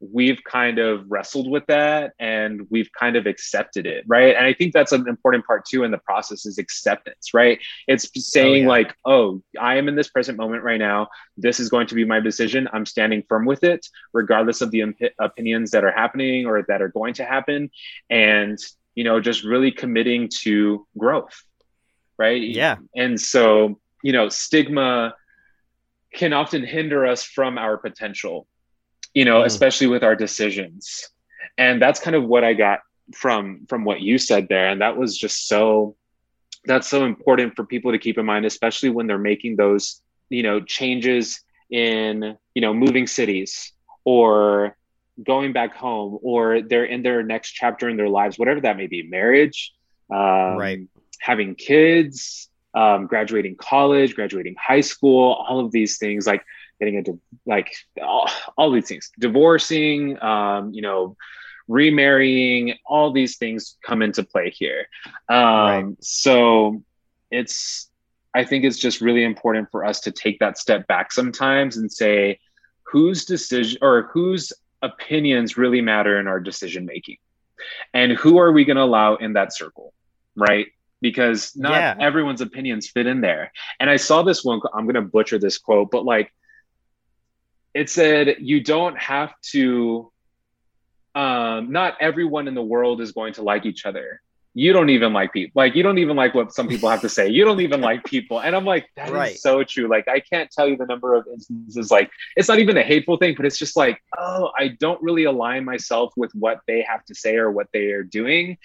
[0.00, 4.36] we've kind of wrestled with that and we've kind of accepted it right?
[4.36, 7.58] And i think that's an important part too in the process is acceptance right?
[7.86, 8.68] It's oh, saying oh, yeah.
[8.68, 11.08] like oh i am in this present moment right now.
[11.36, 12.68] This is going to be my decision.
[12.72, 16.88] I'm standing firm with it regardless of the opinions that are happening or that are
[16.88, 17.70] going to happen.
[18.10, 18.58] And
[18.94, 21.42] you know just really committing to growth
[22.18, 22.42] right?
[22.42, 22.76] Yeah.
[22.94, 25.14] And so you know stigma
[26.12, 28.46] can often hinder us from our potential
[29.14, 29.46] you know, mm.
[29.46, 31.08] especially with our decisions.
[31.56, 32.80] And that's kind of what I got
[33.14, 35.96] from from what you said there and that was just so
[36.64, 40.42] that's so important for people to keep in mind especially when they're making those you
[40.42, 41.40] know changes
[41.70, 43.72] in you know moving cities
[44.04, 44.76] or
[45.24, 48.86] going back home or they're in their next chapter in their lives whatever that may
[48.86, 49.72] be marriage
[50.10, 50.80] um, right
[51.20, 56.44] having kids um, graduating college graduating high school all of these things like
[56.78, 61.16] getting into like all, all these things, divorcing, um, you know,
[61.66, 64.86] remarrying, all these things come into play here.
[65.28, 65.86] Um, right.
[66.00, 66.82] So
[67.30, 67.90] it's,
[68.34, 71.90] I think it's just really important for us to take that step back sometimes and
[71.90, 72.38] say,
[72.90, 77.16] whose decision or whose opinions really matter in our decision making
[77.92, 79.92] and who are we going to allow in that circle
[80.36, 80.68] right
[81.00, 81.94] because not yeah.
[82.00, 85.58] everyone's opinions fit in there and i saw this one i'm going to butcher this
[85.58, 86.32] quote but like
[87.74, 90.10] it said you don't have to
[91.14, 94.20] um, not everyone in the world is going to like each other.
[94.54, 97.08] You don't even like people like you don't even like what some people have to
[97.08, 97.28] say.
[97.28, 98.40] You don't even like people.
[98.40, 99.32] And i'm like that right.
[99.32, 99.88] is so true.
[99.88, 103.16] Like i can't tell you the number of instances like it's not even a hateful
[103.18, 107.04] thing but it's just like oh i don't really align myself with what they have
[107.06, 108.58] to say or what they are doing.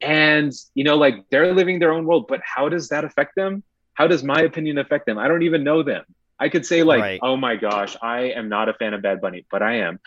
[0.00, 3.62] And you know like they're living their own world but how does that affect them?
[3.94, 5.18] How does my opinion affect them?
[5.18, 6.04] I don't even know them
[6.40, 7.20] I could say like, right.
[7.22, 10.00] oh my gosh, I am not a fan of Bad Bunny, but I am.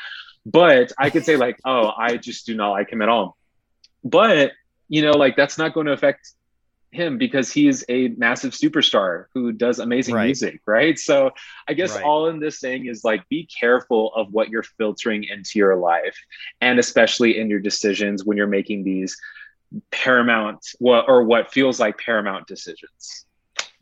[0.46, 3.38] But I could say like, oh, I just do not like him at all.
[4.04, 4.52] But
[4.90, 6.32] you know, like that's not going to affect
[6.92, 10.26] him because he's a massive superstar who does amazing Right.
[10.26, 10.98] music, right?
[11.00, 11.32] So
[11.68, 12.04] I guess Right.
[12.04, 16.18] all in this saying is like be careful of what you're filtering into your life,
[16.62, 19.18] and especially in your decisions when you're making these
[19.92, 23.26] paramount what or what feels like paramount decisions.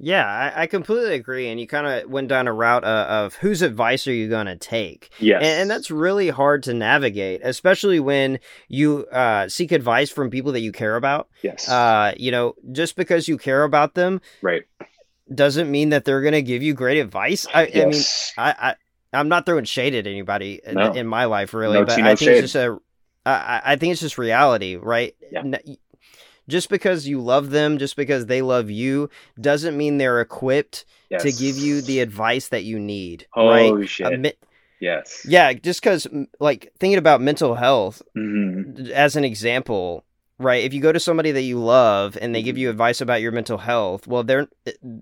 [0.03, 1.47] Yeah, I, I completely agree.
[1.47, 4.47] And you kind of went down a route uh, of whose advice are you going
[4.47, 5.11] to take?
[5.19, 10.31] Yes, And, and that's really hard to navigate, especially when you uh, seek advice from
[10.31, 11.29] people that you care about.
[11.43, 14.63] yes, Uh, you know, just because you care about them right.
[15.33, 17.45] doesn't mean that they're going to give you great advice.
[17.53, 18.33] I, I mean, Yes.
[18.37, 18.75] I, I
[19.13, 20.93] I'm not throwing shade at anybody in, No.
[20.93, 22.79] in my life, really, No but I think it's just a,
[23.25, 25.13] I, I- I think it's just reality, right?
[25.31, 25.43] Yeah.
[26.51, 29.09] Just because you love them, just because they love you,
[29.39, 31.23] doesn't mean they're equipped yes.
[31.23, 33.87] to give you the advice that you need, oh right?
[33.89, 34.19] shit.
[34.19, 34.33] Mi-
[34.81, 35.25] yes.
[35.25, 36.07] yeah, just because,
[36.41, 38.89] like, thinking about mental health Mhm.
[38.89, 40.03] as an example,
[40.41, 40.63] right?
[40.63, 42.61] If you go to somebody that you love and they give Mm-hmm.
[42.61, 44.47] you advice about your mental health, well, they're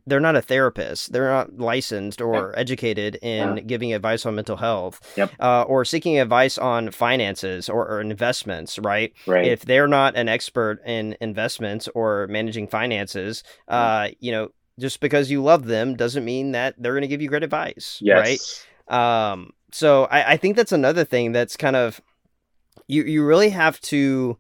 [0.06, 1.12] they're not a therapist.
[1.12, 3.64] They're not licensed or educated in Yeah.
[3.64, 5.32] giving advice on mental health, Yep.
[5.40, 9.14] uh, or seeking advice on finances or, or investments, right?
[9.26, 9.46] Right.
[9.46, 14.50] If they're not an expert in investments or managing finances, uh, you know,
[14.80, 18.02] just because you love them doesn't mean that they're going to give you great advice,
[18.06, 18.40] right?
[18.40, 18.66] yes.
[18.88, 22.02] Um, so I, I think that's another thing that's kind of
[22.88, 24.38] you you really have to.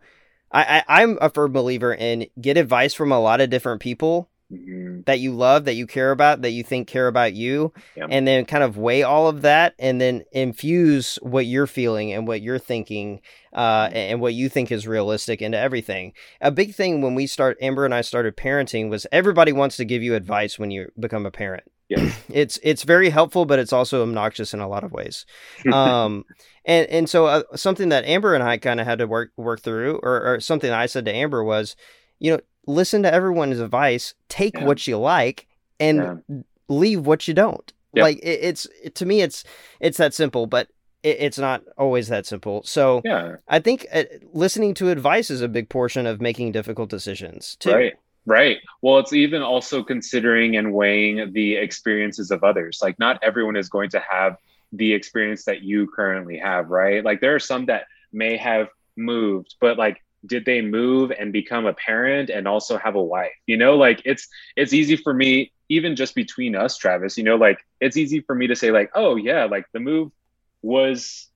[0.51, 4.29] I, I I'm a firm believer in get advice from a lot of different people
[4.51, 5.05] Mhm.
[5.05, 8.07] that you love, that you care about, that you think care about you, Yeah.
[8.09, 12.27] and then kind of weigh all of that, and then infuse what you're feeling and
[12.27, 13.21] what you're thinking,
[13.53, 16.13] uh, and what you think is realistic into everything.
[16.41, 19.85] A big thing when we start, Amber and I started parenting, was everybody wants to
[19.85, 21.65] give you advice when you become a parent
[22.29, 25.25] It's it's very helpful, but it's also obnoxious in a lot of ways.
[25.73, 26.23] Um,
[26.65, 29.61] and and so uh, something that Amber and I kind of had to work work
[29.61, 31.75] through, or, or something I said to Amber was,
[32.19, 34.65] you know, listen to everyone's advice, take Yeah.
[34.65, 35.47] what you like,
[35.79, 35.97] and
[36.27, 36.37] Yeah.
[36.67, 37.73] leave what you don't.
[37.93, 38.03] Yep.
[38.03, 39.43] Like it, it's to me, it's
[39.79, 40.67] it's that simple, but
[41.01, 42.61] it, it's not always that simple.
[42.63, 43.37] So yeah.
[43.47, 47.73] I think uh, listening to advice is a big portion of making difficult decisions too.
[47.73, 47.93] Right.
[48.29, 48.59] Right.
[48.83, 52.77] Well, it's even also considering and weighing the experiences of others.
[52.79, 54.37] Like, not everyone is going to have
[54.71, 57.03] the experience that you currently have, right?
[57.03, 61.65] Like, there are some that may have moved, but like, did they move and become
[61.65, 63.31] a parent and also have a wife?
[63.47, 67.17] You know, like it's it's easy for me, even just between us, Travis.
[67.17, 70.11] You know, like it's easy for me to say, like, oh yeah, like the move
[70.61, 71.27] was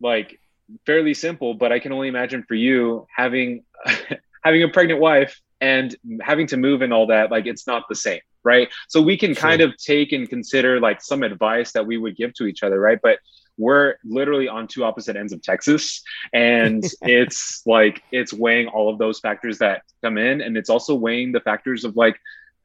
[0.00, 0.38] like
[0.84, 3.64] fairly simple, but I can only imagine for you having
[4.44, 7.94] having a pregnant wife and having to move and all that like it's not the
[7.94, 8.68] same right?
[8.86, 12.32] So we can kind of take and consider like some advice that we would give
[12.34, 13.00] to each other right?
[13.02, 13.18] But
[13.58, 18.98] we're literally on two opposite ends of texas and it's like it's weighing all of
[18.98, 22.18] those factors that come in and it's also weighing the factors of like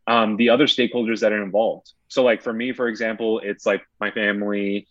[0.07, 1.93] um, the other stakeholders that are involved.
[2.09, 4.87] So like for me for example it's like my family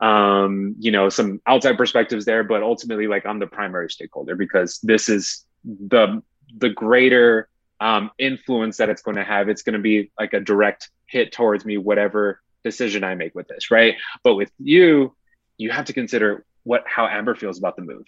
[0.00, 4.80] um you know some outside perspectives there but ultimately like i'm the primary stakeholder because
[4.82, 6.20] this is the
[6.56, 7.48] the greater
[7.80, 9.48] um, influence that it's going to have.
[9.48, 13.48] It's going to be like a direct hit towards me, whatever decision I make with
[13.48, 13.94] this, right?
[14.22, 15.14] But with you,
[15.58, 18.04] you have to consider what how Amber feels about the move.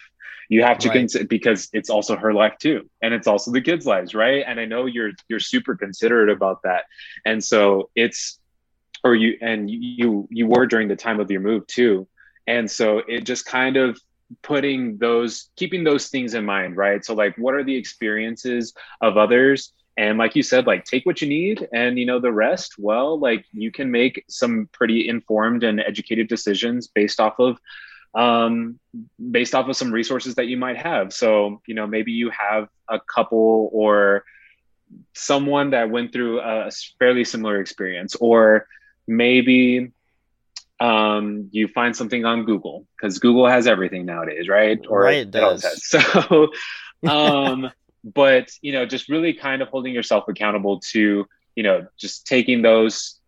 [0.49, 0.95] You have to Right.
[0.95, 4.45] consider because it's also her life too, and it's also the kids' lives, right?
[4.47, 6.85] And I know you're you're super considerate about that,
[7.25, 8.39] and so it's
[9.05, 12.07] or you and you you were during the time of your move too,
[12.47, 13.99] and so it just kind of
[14.43, 17.05] putting those keeping those things in mind right?
[17.05, 19.73] So like what are the experiences of others?
[19.97, 23.19] And like you said like take what you need and you know the rest well
[23.19, 27.59] like you can make some pretty informed and educated decisions based off of
[28.15, 28.79] um
[29.31, 31.13] based off of some resources that you might have.
[31.13, 34.25] So you know maybe you have a couple or
[35.15, 38.67] someone that went through a fairly similar experience or
[39.07, 39.93] maybe
[40.81, 44.79] um, you find something on Google because Google has everything nowadays, right?
[44.89, 45.65] Right, it does.
[45.77, 46.49] So,
[47.09, 47.71] um,
[48.05, 52.63] but you know, just really kind of holding yourself accountable to, you know, just taking
[52.63, 53.21] those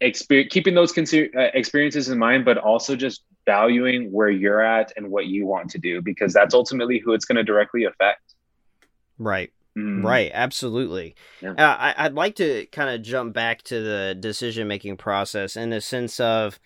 [0.00, 5.10] experience, keeping those uh, experiences in mind, but also just valuing where you're at and
[5.10, 8.20] what you want to do because that's ultimately who it's going to directly affect.
[9.18, 9.52] Right.
[9.76, 10.04] Mm.
[10.04, 11.14] Right, absolutely.
[11.40, 11.52] Yeah.
[11.52, 15.70] Uh, I, I'd like to kind of jump back to the decision making process in
[15.70, 16.58] the sense of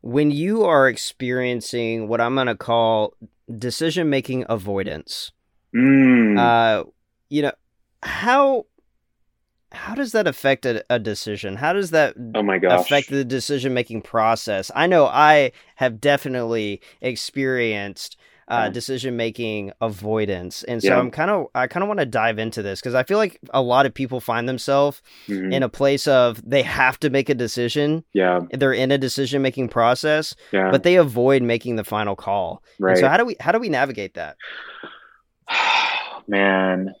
[0.00, 3.14] when you are experiencing what I'm going to call
[3.58, 5.32] decision making avoidance.
[5.74, 6.38] Mm.
[6.38, 6.84] Uh,
[7.28, 7.52] you know,
[8.02, 8.66] how
[9.70, 11.56] how does that affect a, a decision?
[11.56, 12.80] How does that oh my gosh.
[12.80, 14.70] affect the decision making process?
[14.74, 18.16] I know I have definitely experienced
[18.48, 20.62] uh, decision making avoidance.
[20.64, 20.98] And so Yeah.
[20.98, 23.38] I'm kind of I kind of want to dive into this because I feel like
[23.50, 25.52] a lot of people find themselves Mhm.
[25.52, 28.04] in a place of they have to make a decision.
[28.14, 32.62] yeah, They're in a decision making process, yeah, but they avoid making the final call.
[32.78, 32.96] And right.
[32.98, 34.36] so how do we how do we navigate that?
[36.26, 36.92] Man,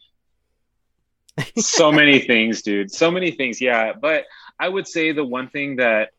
[1.56, 2.90] so many things, dude.
[2.90, 3.60] So many things.
[3.60, 4.24] Yeah, but
[4.58, 6.10] I would say the one thing that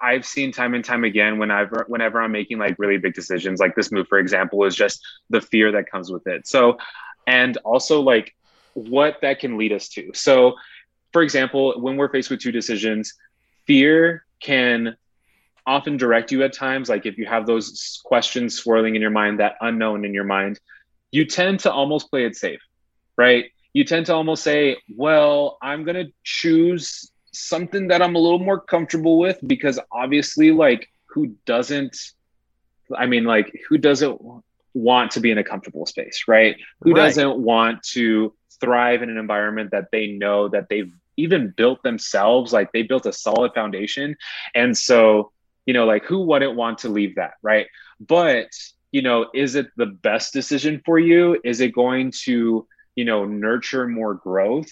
[0.00, 3.74] I've seen time and time again whenever whenever I'm making like really big decisions, like
[3.74, 6.46] this move, for example, is just the fear that comes with it.
[6.46, 6.78] So,
[7.26, 8.34] and also like
[8.74, 10.10] what that can lead us to.
[10.14, 10.54] So,
[11.12, 13.14] for example, when we're faced with two decisions,
[13.66, 14.96] fear can
[15.66, 16.88] often direct you at times.
[16.88, 20.58] Like if you have those questions swirling in your mind, that unknown in your mind,
[21.10, 22.60] you tend to almost play it safe,
[23.16, 23.46] right?
[23.72, 28.38] You tend to almost say, well, I'm going to choose something that I'm a little
[28.38, 31.96] more comfortable with because obviously, like, who doesn't,
[32.96, 34.20] I mean, like, who doesn't
[34.74, 36.56] want to be in a comfortable space, right?
[36.82, 37.04] Who Right.
[37.06, 42.52] doesn't want to thrive in an environment that they know that they've even built themselves?
[42.52, 44.16] Like, they built a solid foundation.
[44.54, 45.32] And so,
[45.66, 47.66] you know, like, who wouldn't want to leave that, right?
[48.00, 48.48] But,
[48.92, 51.40] you know, is it the best decision for you?
[51.44, 52.66] Is it going to,
[52.96, 54.70] you know, nurture more growth?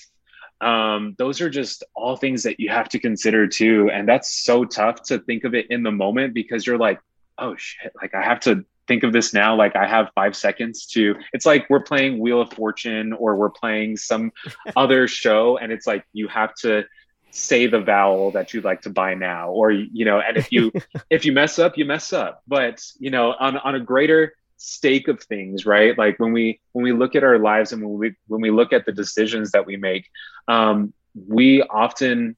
[0.61, 3.91] Um, those are just all things that you have to consider too.
[3.93, 7.01] And that's so tough to think of it in the moment because you're like,
[7.39, 9.55] oh shit, like I have to think of this now.
[9.55, 13.51] Like I have five seconds to, it's like we're playing Wheel of Fortune or we're
[13.51, 14.33] playing some
[14.77, 15.59] other show.
[15.59, 16.85] And it's like you have to
[17.31, 19.51] say the vowel that you'd like to buy now.
[19.51, 20.73] Or, you know, and if you,
[21.11, 22.43] if you mess up, you mess up.
[22.49, 25.97] But, you know, on, on a greater stake of things, right?
[25.97, 28.73] Like when we, when we look at our lives and when we, when we look
[28.73, 30.09] at the decisions that we make,
[30.49, 30.93] um,
[31.29, 32.37] we often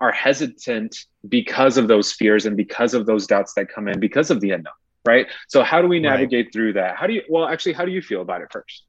[0.00, 0.96] are hesitant
[1.28, 4.50] because of those fears and because of those doubts that come in because of the
[4.50, 4.72] unknown
[5.06, 6.02] right so how do we Right.
[6.02, 8.84] navigate through that how do you well actually how do you feel about it first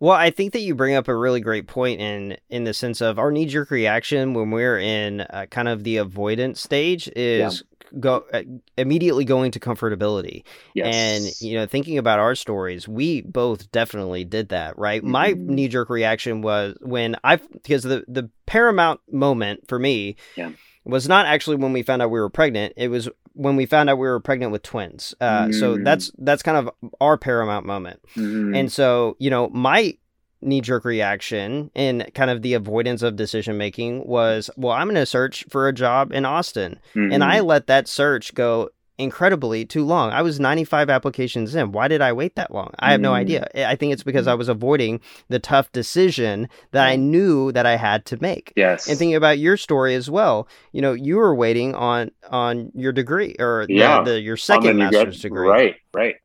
[0.00, 3.02] Well, I think that you bring up a really great point in in the sense
[3.02, 7.62] of our knee jerk reaction when we're in uh, kind of the avoidance stage is
[7.98, 8.42] go uh,
[8.78, 10.44] immediately going to comfortability.
[10.74, 15.04] yes And you know, thinking about our stories, we both definitely did that, right?
[15.04, 15.46] My Mhm.
[15.48, 20.52] knee jerk reaction was when I because the the paramount moment for me Yeah.
[20.84, 22.72] Was not actually when we found out we were pregnant.
[22.76, 25.14] It was when we found out we were pregnant with twins.
[25.20, 25.84] Uh, So Mm.
[25.84, 26.70] that's that's kind of
[27.00, 28.00] our paramount moment.
[28.16, 28.56] Mhm.
[28.56, 29.94] And so, you know, my
[30.42, 34.94] knee jerk reaction and kind of the avoidance of decision making was, well, I'm going
[34.94, 36.78] to search for a job in Austin.
[36.94, 37.44] And I Mhm.
[37.46, 38.70] let that search go
[39.00, 40.10] incredibly too long.
[40.12, 41.72] I was 95 applications in.
[41.72, 42.72] Why did I wait that long?
[42.78, 43.16] I have no Mm.
[43.16, 43.48] idea.
[43.56, 47.76] I think it's because I was avoiding the tough decision that I knew that I
[47.76, 48.52] had to make.
[48.56, 52.70] yes And thinking about your story as well, you know, you were waiting on on
[52.74, 54.02] your degree or Yeah.
[54.02, 55.48] the, your the second master's degree.
[55.48, 56.16] right right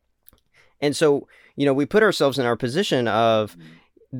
[0.81, 3.55] And so, you know, we put ourselves in our position of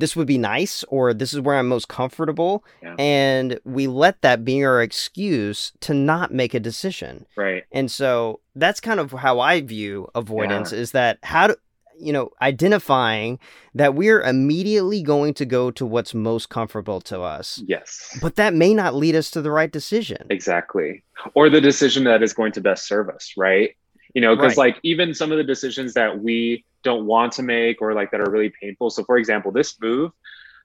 [0.00, 2.64] this would be nice or this is where I'm most comfortable.
[2.82, 2.94] Yeah.
[2.98, 7.26] And we let that be our excuse to not make a decision.
[7.36, 10.78] right And so that's kind of how I view avoidance Yeah.
[10.78, 11.54] is that how do
[11.98, 13.38] you know, identifying
[13.74, 17.62] that we're immediately going to go to what's most comfortable to us.
[17.66, 20.26] yes But that may not lead us to the right decision.
[20.28, 23.70] exactly or the decision that is going to best serve us right
[24.16, 24.74] you know because Right.
[24.74, 28.20] like even some of the decisions that we don't want to make or like that
[28.20, 30.12] are really painful so for example this move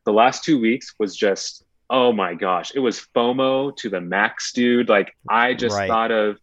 [0.05, 4.53] the last two weeks was just oh my gosh it was fomo to the max
[4.53, 5.87] dude like i just Right.
[5.89, 6.37] thought of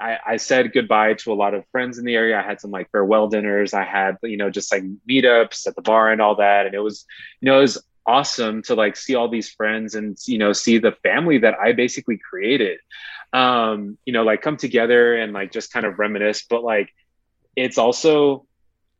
[0.00, 2.38] I, I said goodbye to a lot of friends in the area.
[2.38, 3.74] I had some like farewell dinners.
[3.74, 6.66] I had, you know, just like meetups at the bar and all that.
[6.66, 7.06] And it was,
[7.40, 10.78] you know, it was awesome to like see all these friends and, you know, see
[10.78, 12.80] the family that I basically created,
[13.34, 16.46] um, you know, like come together and like just kind of reminisce.
[16.48, 16.94] But like,
[17.56, 18.46] it's also,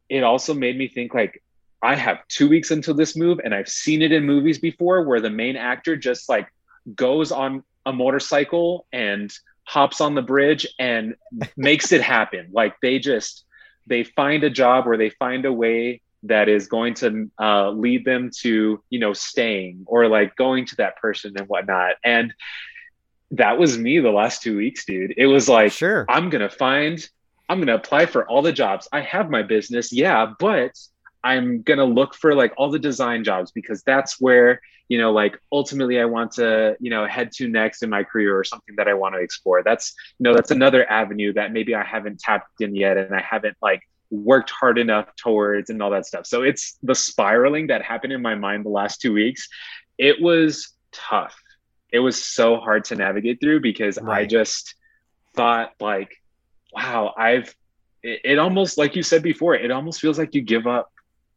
[0.08, 1.42] it also made me think like,
[1.80, 5.20] I have two weeks until this move and I've seen it in movies before where
[5.20, 6.48] the main actor just like
[6.94, 9.32] goes on a motorcycle and
[9.64, 11.14] hops on the bridge and
[11.56, 12.48] makes it happen.
[12.52, 13.44] Like they just
[13.86, 18.04] they find a job where they find a way that is going to uh, lead
[18.06, 21.96] them to you know staying or like going to that person and whatnot.
[22.02, 22.32] And
[23.36, 25.14] that was me the last two weeks, dude.
[25.16, 26.06] It was like Sure.
[26.08, 27.06] I'm gonna find,
[27.48, 28.88] I'm gonna apply for all the jobs.
[28.92, 30.72] I have my business, yeah, but
[31.22, 35.38] I'm gonna look for like all the design jobs because that's where you know, like
[35.50, 38.88] ultimately I want to, you know, head to next in my career or something that
[38.88, 39.62] I want to explore.
[39.62, 43.22] That's, you know, that's another avenue that maybe I haven't tapped in yet and I
[43.22, 46.26] haven't like worked hard enough towards and all that stuff.
[46.26, 49.48] So it's the spiraling that happened in my mind the last two weeks.
[49.96, 51.34] It was tough.
[51.94, 54.74] It was so hard to navigate through because I just
[55.34, 56.20] thought like,
[56.72, 57.54] wow, I've
[58.02, 60.90] it, it almost like you said before, it almost feels like you give up.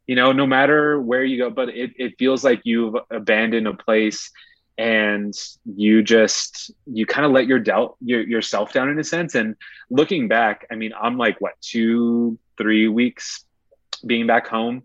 [0.07, 3.75] You know, no matter where you go, but it, it feels like you've abandoned a
[3.75, 4.31] place
[4.79, 9.35] and you just you kind of let your doubt your, yourself down in a sense
[9.35, 9.55] and
[9.89, 13.43] looking back i mean i'm like what two three weeks
[14.05, 14.83] being back home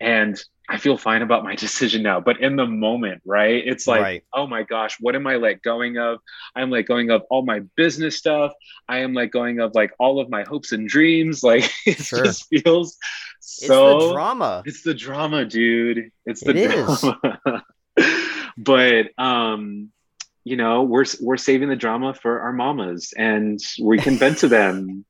[0.00, 2.20] and I feel fine about my decision now.
[2.20, 3.62] But in the moment, right?
[3.64, 4.24] It's like, right.
[4.32, 6.18] oh my gosh, what am I like going of?
[6.54, 8.52] I'm like going of all my business stuff.
[8.88, 11.42] I am like going of like all of my hopes and dreams.
[11.52, 12.24] Like it sure.
[12.24, 12.96] just feels
[13.40, 14.62] so it's the drama.
[14.64, 16.10] It's the drama, dude.
[16.24, 17.64] It's the it drama.
[18.56, 19.90] but um
[20.44, 24.48] you know we're we're saving the drama for our mamas and we can vent to
[24.48, 25.04] them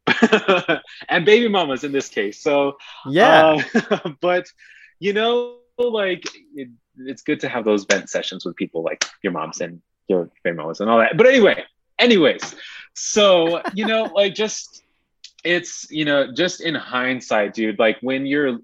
[1.08, 2.76] and baby mamas in this case so
[3.08, 4.46] yeah uh, but
[5.02, 6.24] you know like
[6.54, 10.30] it, it's good to have those vent sessions with people like your moms and your
[10.44, 11.16] mamas and all that.
[11.16, 11.64] But anyway
[11.98, 12.54] anyways
[12.94, 14.82] so you know like just
[15.44, 18.60] it's you know just in hindsight dude like when you're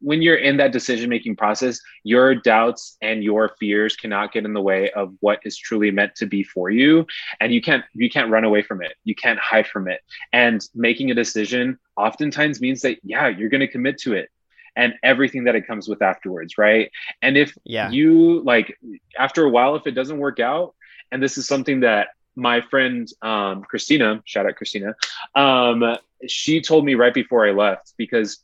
[0.00, 4.52] when you're in that decision making process your doubts and your fears cannot get in
[4.52, 7.06] the way of what is truly meant to be for you.
[7.40, 8.94] And you can't you can't run away from it.
[9.04, 10.02] You can't hide from it.
[10.34, 14.28] And making a decision oftentimes means that yeah you're going to commit to it
[14.76, 17.90] and everything that it comes with afterwards right and if yeah.
[17.90, 18.78] you like
[19.18, 20.74] after a while if it doesn't work out
[21.10, 24.94] and this is something that my friend um, Christina, shout out Christina,
[25.34, 28.38] um, she told me right before I left because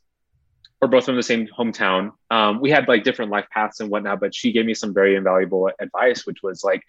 [0.81, 2.11] we're both from the same hometown.
[2.31, 5.15] Um, we had like different life paths and whatnot, but she gave me some very
[5.15, 6.83] invaluable advice, which was like,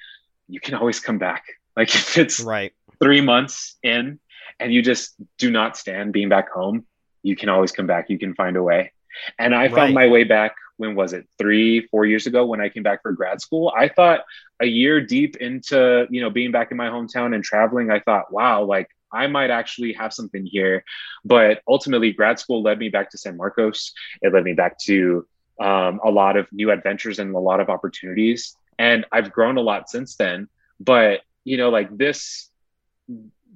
[0.48, 1.44] you can always come back.
[1.76, 4.18] Like if it's right three months in
[4.58, 6.84] and you just do not stand being back home,
[7.22, 8.10] you can always come back.
[8.10, 8.92] You can find a way.
[9.38, 11.26] And I found my way back when was it?
[11.38, 13.72] Three four years ago when i came back for grad school.
[13.76, 14.20] I thought
[14.60, 18.32] a year deep into you know being back in my hometown and traveling i thought
[18.32, 20.84] wow like i might actually have something here.
[21.24, 23.92] But ultimately grad school led me back to san marcos.
[24.22, 25.26] It led me back to
[25.60, 28.56] um, a lot of new adventures and a lot of opportunities.
[28.78, 30.48] And i've grown a lot since then.
[30.78, 32.50] But you know like this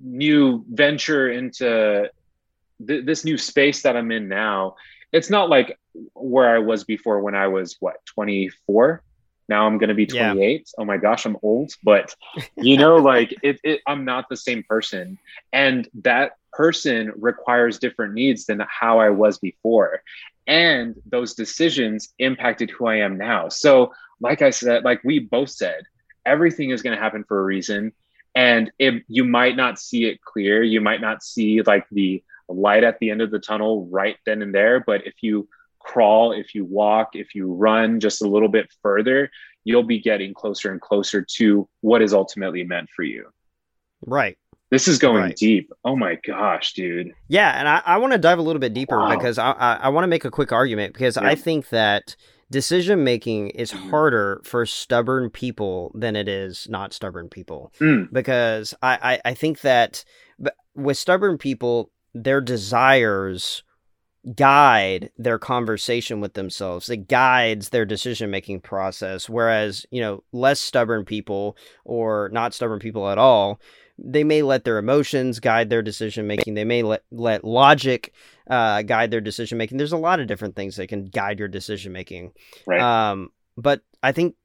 [0.02, 2.10] new venture into
[2.86, 4.74] th- this new space that i'm in now
[5.14, 5.78] it's not like
[6.14, 9.00] where I was before when I was what 24.
[9.48, 10.50] Now I'm going to be 28.
[10.50, 10.58] Yeah.
[10.82, 12.14] Oh my gosh, I'm old, but
[12.56, 15.18] you know, like it, it, I'm not the same person.
[15.52, 20.02] And that person requires different needs than how I was before.
[20.48, 23.48] And those decisions impacted who I am now.
[23.48, 25.84] So, like I said, like we both said,
[26.26, 27.92] everything is going to happen for a reason.
[28.34, 32.84] And if you might not see it clear, you might not see like the light
[32.84, 34.82] at the end of the tunnel right then and there.
[34.84, 39.30] But if you crawl, if you walk, if you run just a little bit further,
[39.64, 43.26] you'll be getting closer and closer to what is ultimately meant for you.
[44.06, 44.36] Right.
[44.70, 45.36] This is going right.
[45.36, 45.70] deep.
[45.84, 47.12] Oh my gosh, dude.
[47.28, 49.14] Yeah, and I, I want to dive a little bit deeper wow.
[49.14, 51.28] because I, I, I want to make a quick argument because yeah.
[51.28, 52.16] I think that
[52.50, 53.90] decision making is mm-hmm.
[53.90, 57.72] harder for stubborn people than it is not stubborn people.
[57.78, 58.12] Mm.
[58.12, 60.04] Because I, I, I think that
[60.74, 63.62] with stubborn people, their desires
[64.34, 66.88] guide their conversation with themselves.
[66.88, 69.28] It guides their decision making process.
[69.28, 73.60] Whereas, you know, less stubborn people or not stubborn people at all,
[73.98, 76.54] they may let their emotions guide their decision making.
[76.54, 78.12] They may let, let logic
[78.48, 79.78] uh, guide their decision making.
[79.78, 82.32] There's a lot of different things that can guide your decision making.
[82.66, 82.80] Right.
[82.80, 84.36] Um, but I think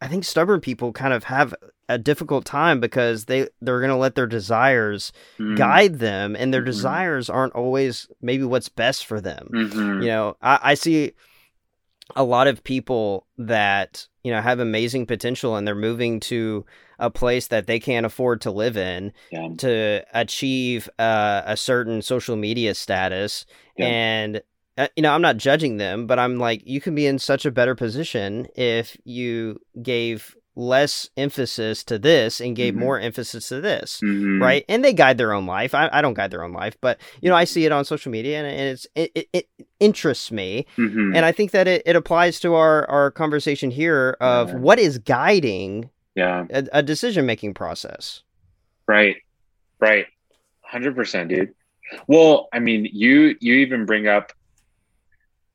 [0.00, 1.54] I think stubborn people kind of have
[1.88, 5.56] a difficult time because they they're going to let their desires mm.
[5.56, 6.66] guide them and their mm-hmm.
[6.66, 10.02] desires aren't always maybe what's best for them mm-hmm.
[10.02, 11.12] you know I, I, see
[12.16, 16.64] a lot of people that you know have amazing potential and they're moving to
[16.98, 19.48] a place that they can't afford to live in yeah.
[19.58, 23.86] to achieve uh, a certain social media status yeah.
[23.86, 24.42] and
[24.96, 27.50] you know, I'm not judging them, but I'm like, you can be in such a
[27.50, 32.82] better position if you gave less emphasis to this and gave mm-hmm.
[32.82, 34.42] more emphasis to this, mm-hmm.
[34.42, 34.64] right?
[34.68, 35.74] And they guide their own life.
[35.74, 38.10] I, I, don't guide their own life, but you know, I see it on social
[38.10, 39.48] media and, and it's it, it, it
[39.78, 41.14] interests me, mm-hmm.
[41.14, 44.56] and I think that it, it applies to our our conversation here of yeah.
[44.56, 48.22] what is guiding yeah a, a decision making process.
[48.88, 49.16] Right,
[49.78, 50.06] right,
[50.62, 51.54] hundred percent, dude.
[52.08, 54.32] Well, I mean, you you even bring up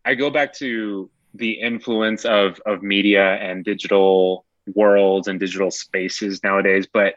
[0.04, 4.46] I go back to the influence of of media and digital
[4.76, 7.16] worlds and digital spaces nowadays, but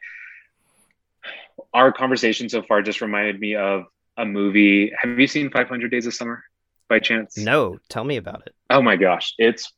[1.73, 3.85] our conversation so far just reminded me of
[4.17, 4.93] a movie.
[5.01, 6.45] Have you seen 500 Days of Summer
[6.89, 7.37] by chance?
[7.37, 8.55] No, tell me about it.
[8.71, 9.73] Oh my gosh, it's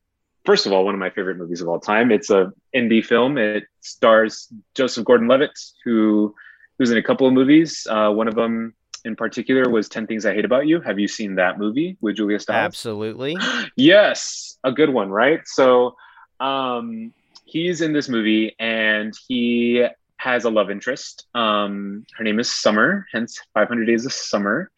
[0.45, 2.11] first of all one of my favorite movies of all time.
[2.13, 3.39] It's a indie film.
[3.39, 6.35] It stars Joseph Gordon-Levitt, who
[6.79, 7.87] who's in a couple of movies.
[7.89, 8.75] Uh, one of them
[9.07, 10.81] in particular was 10 Things I Hate About You.
[10.81, 12.65] Have you seen that movie with Julia Stiles?
[12.65, 13.37] Absolutely.
[13.77, 15.41] yes, a good one, right?
[15.47, 15.97] So
[16.41, 19.87] um, he's in this movie and he
[20.17, 21.27] has a love interest.
[21.35, 24.73] Um, her name is Summer, hence 500 Days of Summer.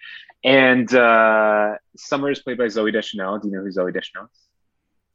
[0.44, 3.38] And uh, Summer is played by Zooey Deschanel.
[3.38, 4.40] Do you know who Zooey Deschanel is?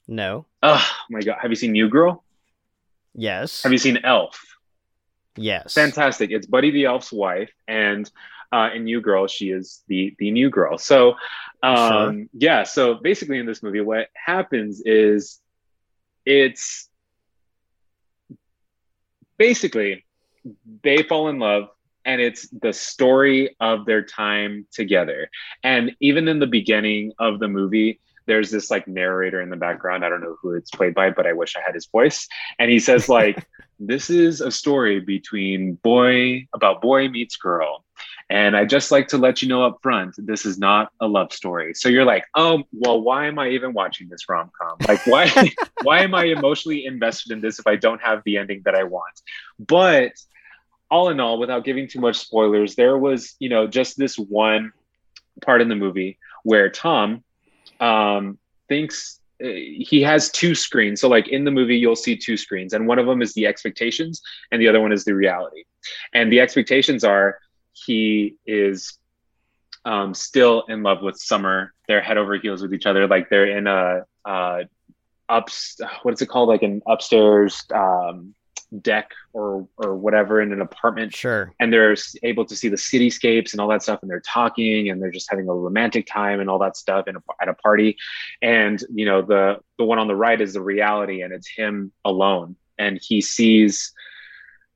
[0.07, 0.47] No.
[0.63, 1.37] Oh my God.
[1.39, 2.23] Have you seen New Girl?
[3.13, 3.61] Yes.
[3.61, 4.43] Have you seen Elf?
[5.35, 5.75] Yes.
[5.75, 6.31] Fantastic.
[6.31, 7.51] It's Buddy the Elf's wife.
[7.67, 8.09] And
[8.53, 10.77] uh, in New Girl, she is the the new girl.
[10.77, 11.15] So,
[11.63, 12.25] um, sure.
[12.33, 12.63] yeah.
[12.63, 15.39] So basically, in this movie, what happens is
[16.25, 16.87] it's
[19.37, 20.05] basically
[20.83, 21.69] they fall in love
[22.05, 25.29] and it's the story of their time together
[25.63, 30.05] and even in the beginning of the movie there's this like narrator in the background
[30.05, 32.27] i don't know who it's played by but i wish i had his voice
[32.59, 33.45] and he says like
[33.79, 37.83] this is a story between boy about boy meets girl
[38.29, 41.33] and I just like to let you know up front, this is not a love
[41.33, 41.73] story.
[41.73, 44.77] So you're like, oh, well, why am I even watching this rom com?
[44.87, 45.51] Like, why,
[45.83, 48.83] why am I emotionally invested in this if I don't have the ending that I
[48.83, 49.21] want?
[49.59, 50.13] But
[50.89, 54.71] all in all, without giving too much spoilers, there was, you know, just this one
[55.41, 57.23] part in the movie where Tom
[57.79, 58.37] um,
[58.69, 61.01] thinks uh, he has two screens.
[61.01, 63.47] So, like in the movie, you'll see two screens, and one of them is the
[63.47, 64.21] expectations,
[64.51, 65.63] and the other one is the reality.
[66.13, 67.39] And the expectations are
[67.73, 68.97] he is
[69.85, 71.73] um, still in love with Summer.
[71.87, 73.07] They're head over heels with each other.
[73.07, 74.63] Like they're in a uh,
[75.29, 75.79] ups.
[76.03, 76.49] What is it called?
[76.49, 78.33] Like an upstairs um,
[78.81, 81.13] deck or or whatever in an apartment.
[81.13, 81.51] Sure.
[81.59, 83.99] And they're able to see the cityscapes and all that stuff.
[84.01, 87.15] And they're talking and they're just having a romantic time and all that stuff in
[87.15, 87.97] a, at a party.
[88.41, 91.91] And you know the the one on the right is the reality, and it's him
[92.05, 92.55] alone.
[92.77, 93.93] And he sees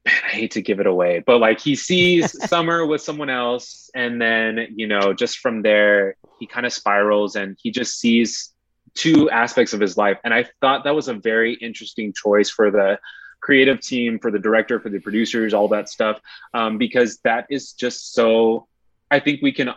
[0.07, 3.89] man, I hate to give it away, but like he sees Summer with someone else,
[3.93, 8.53] and then you know, just from there, he kind of spirals, and he just sees
[8.93, 10.17] two aspects of his life.
[10.23, 12.99] And I thought that was a very interesting choice for the
[13.41, 16.19] creative team, for the director, for the producers, all that stuff,
[16.53, 18.67] um, because that is just so.
[19.09, 19.69] I think we can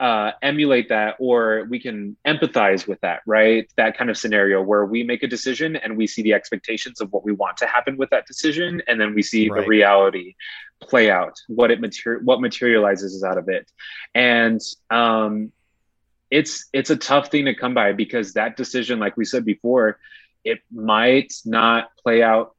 [0.00, 3.70] uh, emulate that or we can empathize with that, right?
[3.76, 7.12] That kind of scenario where we make a decision and we see the expectations of
[7.12, 9.60] what we want to happen with that decision, and then we see right.
[9.60, 10.34] the reality
[10.80, 13.70] play out, what it mater- what materializes out of it,
[14.14, 15.52] and um,
[16.30, 19.98] it's it's a tough thing to come by because that decision, like we said before,
[20.42, 22.56] it might not play out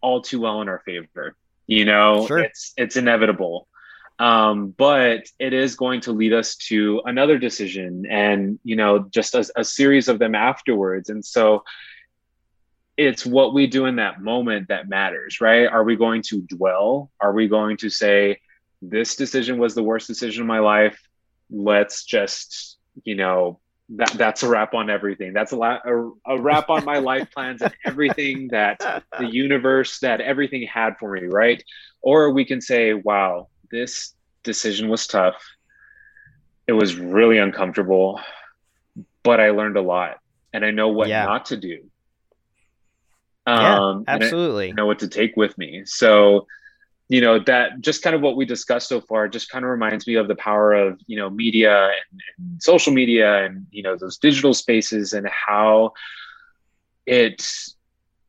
[0.00, 1.34] all too well in our favor.
[1.66, 2.38] You know, sure.
[2.38, 3.66] it's it's inevitable
[4.18, 9.34] um, but it is going to lead us to another decision and you know just
[9.34, 11.10] a, a series of them afterwards.
[11.10, 11.64] And so
[12.96, 15.66] it's what we do in that moment that matters right?
[15.66, 17.10] Are we going to dwell?
[17.20, 18.40] Are we going to say
[18.80, 20.98] this decision was the worst decision of my life.
[21.50, 23.60] Let's just you know
[23.90, 25.32] that that's a wrap on everything.
[25.32, 30.00] That's a, lot, a, a wrap on my life plans and everything that the universe
[30.00, 31.62] that everything had for me right?
[32.00, 35.36] Or we can say wow this decision was tough.
[36.66, 38.20] It was really uncomfortable,
[39.22, 40.18] but I learned a lot
[40.52, 41.24] and I know what yeah.
[41.24, 41.84] not to do.
[43.46, 44.70] Um, yeah, absolutely.
[44.70, 45.82] I know what to take with me.
[45.84, 46.46] So,
[47.08, 50.06] you know, that just kind of what we discussed so far just kind of reminds
[50.06, 53.96] me of the power of, you know, media and, and social media and, you know,
[53.96, 55.92] those digital spaces and how
[57.04, 57.46] it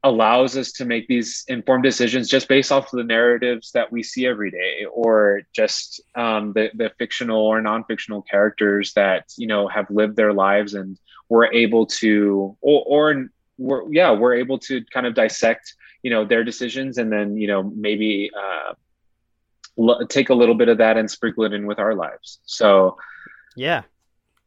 [0.08, 4.02] allows us to make these informed decisions just based off of the narratives that we
[4.02, 9.68] see every day or just um, the, the fictional or non-fictional characters that you know
[9.68, 10.98] have lived their lives and
[11.30, 16.26] we're able to or, or we're, yeah we're able to kind of dissect you know
[16.26, 18.74] their decisions and then you know maybe uh,
[19.78, 22.40] l- take a little bit of that and sprinkle it in with our lives.
[22.46, 22.98] So
[23.56, 23.84] yeah.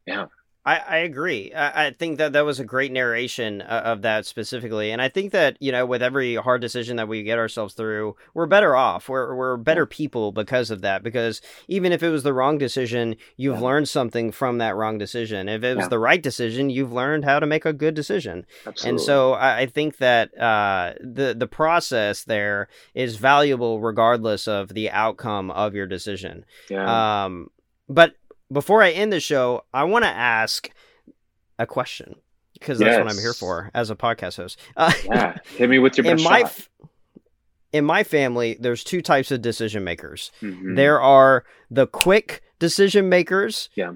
[0.07, 0.27] Yeah
[0.63, 1.51] I, I agree.
[1.53, 5.09] I, I, think that that was a great narration uh, of that specifically, and I
[5.09, 8.75] think that you know, with every hard decision that we get ourselves through, we're better
[8.75, 9.09] off.
[9.09, 11.01] We're we're better people because of that.
[11.01, 13.65] Because even if it was the wrong decision, you've yeah.
[13.65, 15.49] learned something from that wrong decision.
[15.49, 15.89] If it was yeah.
[15.89, 18.45] the right decision, you've learned how to make a good decision.
[18.67, 18.89] Absolutely.
[18.89, 24.69] And so I, I think that uh, the the process there is valuable regardless of
[24.75, 26.45] the outcome of your decision.
[26.69, 27.23] Yeah.
[27.25, 27.49] Um,
[27.89, 28.15] but
[28.51, 30.69] before I end the show, I want to ask
[31.57, 32.15] a question
[32.53, 33.03] because that's yes.
[33.03, 34.59] what I'm here for as a podcast host.
[34.77, 36.67] Uh, yeah, hit me with your best in my, shot.
[37.73, 40.31] In my family, there's two types of decision makers.
[40.41, 40.75] Mm-hmm.
[40.75, 43.69] There are the quick decision makers.
[43.75, 43.93] Yeah.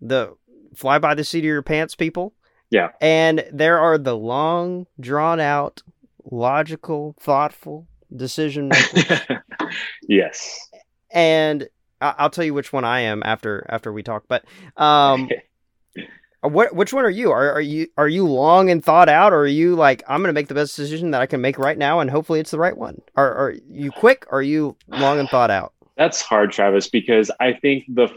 [0.00, 0.34] The
[0.74, 2.34] fly by the seat of your pants people.
[2.70, 2.88] Yeah.
[3.00, 5.82] And there are the long, drawn out,
[6.24, 9.20] logical, thoughtful decision makers.
[10.08, 10.68] yes.
[11.10, 11.68] And
[12.00, 14.24] I'll tell you which one I am after after we talk.
[14.28, 14.44] But
[14.76, 15.30] um,
[16.42, 17.30] what which one are you?
[17.30, 20.28] Are are you are you long and thought out, or are you like I'm going
[20.28, 22.58] to make the best decision that I can make right now, and hopefully it's the
[22.58, 23.00] right one?
[23.16, 24.26] Are are you quick?
[24.30, 25.72] Or are you long and thought out?
[25.96, 28.08] That's hard, Travis, because I think the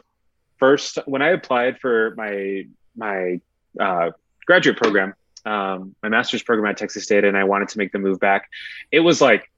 [0.58, 2.66] first when I applied for my
[2.96, 3.40] my
[3.80, 4.12] uh,
[4.46, 5.14] graduate program,
[5.46, 8.50] um, my master's program at Texas State, and I wanted to make the move back,
[8.92, 9.50] it was like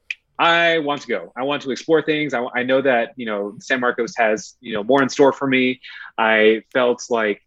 [0.42, 1.32] I want to go.
[1.38, 2.34] I want to explore things.
[2.34, 5.48] I, I know that you know San Marcos has you know more in store for
[5.48, 5.82] me.
[6.18, 7.44] I felt like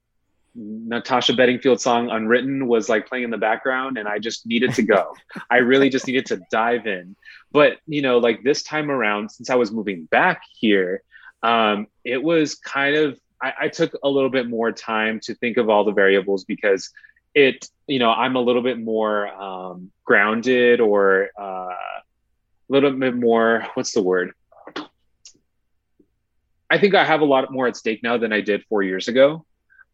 [0.55, 4.83] Natasha Bedingfield song Unwritten was like playing in the background and I just needed to
[4.83, 5.13] go.
[5.51, 7.17] I really just needed to dive in.
[7.51, 11.03] But, you know, like this time around, since I was moving back here,
[11.43, 15.57] um, it was kind of, I, I took a little bit more time to think
[15.57, 16.91] of all the variables because
[17.35, 21.75] it, you know, I'm a little bit more um, grounded or uh,
[22.69, 24.33] little bit more, what's the word?
[26.71, 29.09] I think I have a lot more at stake now than I did four years
[29.09, 29.45] ago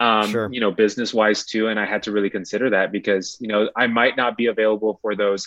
[0.00, 0.48] um, sure.
[0.50, 1.68] you know, business wise too.
[1.68, 4.98] And I had to really consider that because, you know, I might not be available
[5.02, 5.46] for those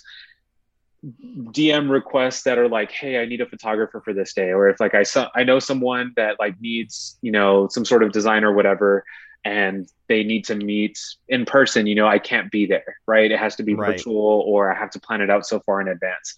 [1.04, 4.52] DM requests that are like, Hey, I need a photographer for this day.
[4.52, 8.04] Or if like I saw, I know someone that like needs, you know, some sort
[8.04, 9.04] of design or whatever,
[9.46, 13.32] and they need to meet in person, you know, I can't be there, right?
[13.32, 13.92] It has to be right.
[13.92, 16.36] virtual or I have to plan it out so far in advance.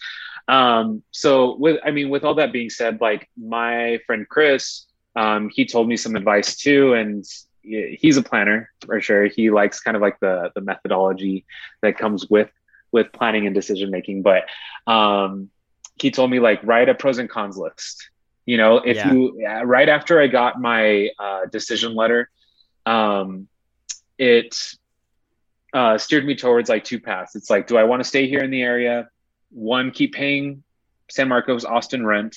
[0.48, 4.86] Um, so with, I mean, with all that being said, like my friend Chris,
[5.16, 6.94] um, he told me some advice too.
[6.94, 7.26] And
[7.64, 9.26] he's a planner for sure.
[9.26, 11.46] He likes kind of like the the methodology
[11.82, 12.50] that comes with
[12.92, 14.22] with planning and decision making.
[14.22, 14.46] But
[14.88, 15.50] um,
[16.00, 18.10] he told me like write a pros and cons list.
[18.46, 19.12] You know, if yeah.
[19.12, 22.30] you right after I got my uh, decision letter,
[22.86, 23.48] um,
[24.18, 24.56] it
[25.74, 27.36] uh, steered me towards like two paths.
[27.36, 29.10] It's like, do I want to stay here in the area?
[29.50, 30.64] One, keep paying
[31.10, 32.36] San Marcos Austin rent.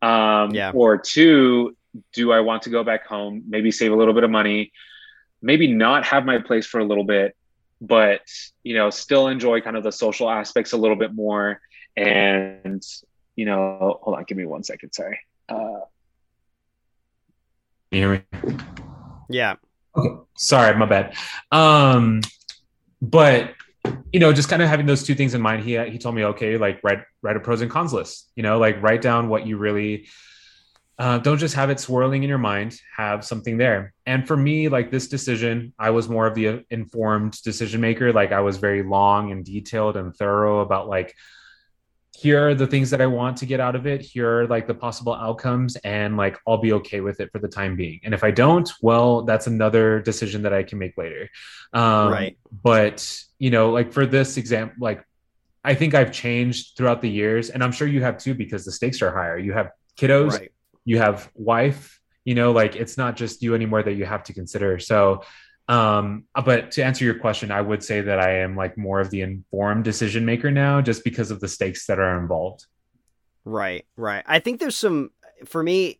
[0.00, 0.72] Um, yeah.
[0.74, 1.76] Or two,
[2.12, 4.72] do I want to go back home, maybe save a little bit of money,
[5.40, 7.36] maybe not have my place for a little bit,
[7.80, 8.22] but
[8.62, 11.60] you know, still enjoy kind of the social aspects a little bit more.
[11.96, 12.82] And
[13.36, 14.92] you know, hold on, give me one second.
[14.92, 15.20] Sorry.
[15.48, 15.80] Uh,
[17.90, 18.56] you hear me?
[19.28, 19.56] Yeah.
[19.96, 20.16] Okay.
[20.36, 21.14] Sorry, my bad.
[21.50, 22.22] Um,
[23.00, 23.54] but
[24.12, 26.24] you know, just kind of having those two things in mind, he he told me,
[26.24, 28.30] okay, like write write a pros and cons list.
[28.36, 30.06] You know, like write down what you really
[30.98, 34.68] uh, don't just have it swirling in your mind have something there and for me
[34.68, 38.82] like this decision i was more of the informed decision maker like i was very
[38.82, 41.14] long and detailed and thorough about like
[42.22, 44.00] here are the things that i want to get out of it.
[44.00, 47.48] Here are like the possible outcomes and like i'll be okay with it for the
[47.48, 48.00] time being.
[48.04, 51.28] And if i don't well that's another decision that i can make later.
[51.72, 52.38] Um, right.
[52.62, 52.96] but
[53.38, 55.04] you know like for this example like
[55.64, 58.72] i think i've changed throughout the years and i'm sure you have too because the
[58.72, 59.38] stakes are higher.
[59.38, 60.52] You have kiddos right.
[60.84, 64.32] you have wife you know like it's not just you anymore that you have to
[64.32, 64.78] consider.
[64.78, 65.22] So
[65.72, 69.08] um but to answer your question i would say that i am like more of
[69.08, 72.66] the informed decision maker now just because of the stakes that are involved.
[73.44, 74.22] Right right.
[74.26, 75.10] I think there's some
[75.46, 75.98] for me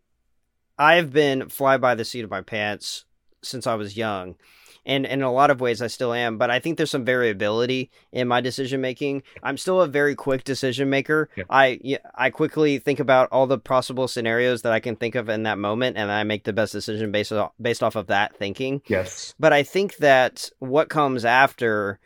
[0.78, 3.04] i've been fly by the seat of my pants
[3.42, 4.36] since i was young
[4.84, 7.04] and, and in a lot of ways I still am, but I think there's some
[7.04, 9.22] variability in my decision making.
[9.42, 11.28] I'm still a very quick decision maker.
[11.36, 11.44] Yeah.
[11.50, 15.44] I I quickly think about all the possible scenarios that I can think of in
[15.44, 18.82] that moment, and I make the best decision based off, based off of that thinking.
[18.88, 22.00] Yes, but I think that what comes after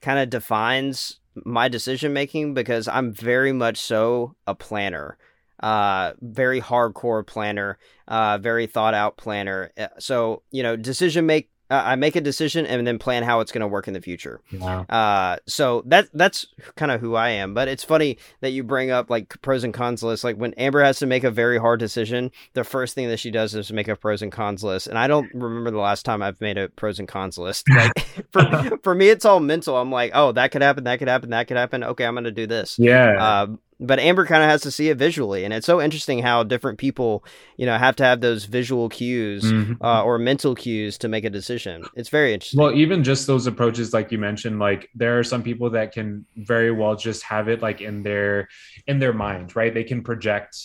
[0.00, 5.18] kind of defines my decision making because I'm very much so a planner
[5.60, 11.48] uh very hardcore planner uh very thought out planner uh, so you know decision make
[11.70, 14.00] uh, I make a decision and then plan how it's going to work in the
[14.00, 14.40] future.
[14.52, 14.82] Wow.
[14.82, 16.46] Uh, so that that's
[16.76, 17.54] kind of who I am.
[17.54, 20.22] But it's funny that you bring up like pros and cons list.
[20.24, 23.30] Like when Amber has to make a very hard decision, the first thing that she
[23.30, 24.86] does is make a pros and cons list.
[24.86, 27.66] And I don't remember the last time I've made a pros and cons list.
[27.76, 29.76] Like for for me, it's all mental.
[29.76, 31.84] I'm like, oh, that could happen, that could happen, that could happen.
[31.84, 32.78] Okay, I'm going to do this.
[32.78, 33.22] Yeah.
[33.22, 36.42] Uh, but Amber kind of has to see it visually, and it's so interesting how
[36.42, 37.24] different people,
[37.56, 39.84] you know, have to have those visual cues mm-hmm.
[39.84, 41.84] uh, or mental cues to make a decision.
[41.94, 42.60] It's very interesting.
[42.60, 46.24] Well, even just those approaches, like you mentioned, like there are some people that can
[46.36, 48.48] very well just have it like in their
[48.86, 49.72] in their mind, right?
[49.72, 50.56] They can project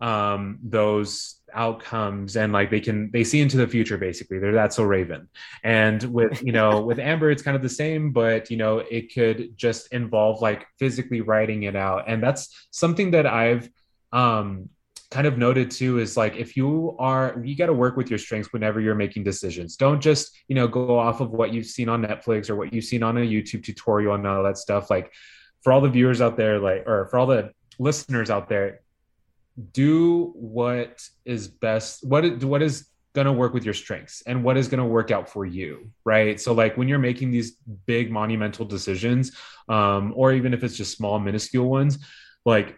[0.00, 4.38] um, those outcomes and like they can they see into the future basically.
[4.38, 5.28] They're that so raven.
[5.64, 9.14] And with you know with amber it's kind of the same but you know it
[9.14, 12.04] could just involve like physically writing it out.
[12.08, 13.68] And that's something that i've
[14.12, 14.68] um
[15.10, 18.18] kind of noted too is like if you are you got to work with your
[18.18, 19.76] strengths whenever you're making decisions.
[19.76, 22.84] Don't just you know go off of what you've seen on netflix or what you've
[22.84, 24.90] seen on a youtube tutorial and all that stuff.
[24.90, 25.12] Like
[25.62, 28.81] for all the viewers out there like or for all the listeners out there
[29.72, 34.56] do what is best what what is going to work with your strengths and what
[34.56, 36.40] is going to work out for you right?
[36.40, 39.36] So like when you're making these big monumental decisions
[39.68, 41.98] um, or even if it's just small minuscule ones
[42.44, 42.76] like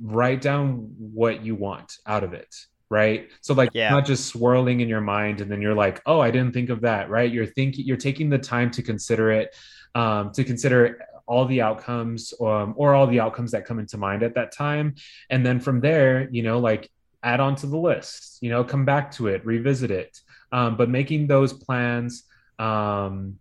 [0.00, 2.54] write down what you want out of it
[2.90, 3.30] right?
[3.40, 3.90] So like yeah.
[3.90, 6.82] not just swirling in your mind and then you're like oh i didn't think of
[6.82, 7.30] that right?
[7.32, 9.56] You're thinking you're taking the time to consider it
[9.94, 14.22] um, to consider all the outcomes um, or all the outcomes that come into mind
[14.22, 14.94] at that time.
[15.30, 16.90] And then from there you know like
[17.22, 20.18] add on to the list you know come back to it revisit it.
[20.50, 22.24] Um, but making those plans
[22.58, 23.38] um,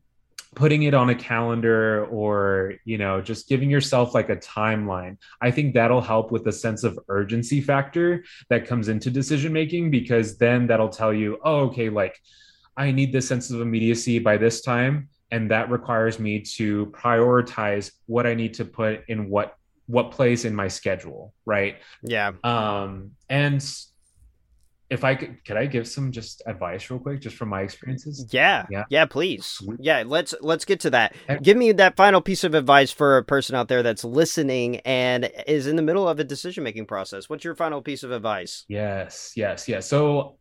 [0.56, 5.50] putting it on a calendar or you know just giving yourself like a timeline i
[5.50, 10.38] think that'll help with the sense of urgency factor that comes into decision making because
[10.38, 12.20] then that'll tell you oh okay like
[12.76, 17.92] i need this sense of immediacy by this time and that requires me to prioritize
[18.06, 19.56] what i need to put in what
[19.88, 23.64] what place in my schedule right yeah um and
[24.92, 28.28] if I could, could I give some just advice real quick, just from my experiences?
[28.30, 29.66] Yeah, yeah, yeah please.
[29.80, 31.16] Yeah, let's let's get to that.
[31.42, 35.32] Give me that final piece of advice for a person out there that's listening and
[35.48, 37.30] is in the middle of a decision making process.
[37.30, 38.66] What's your final piece of advice?
[38.68, 39.88] Yes, yes, yes.
[39.88, 40.36] So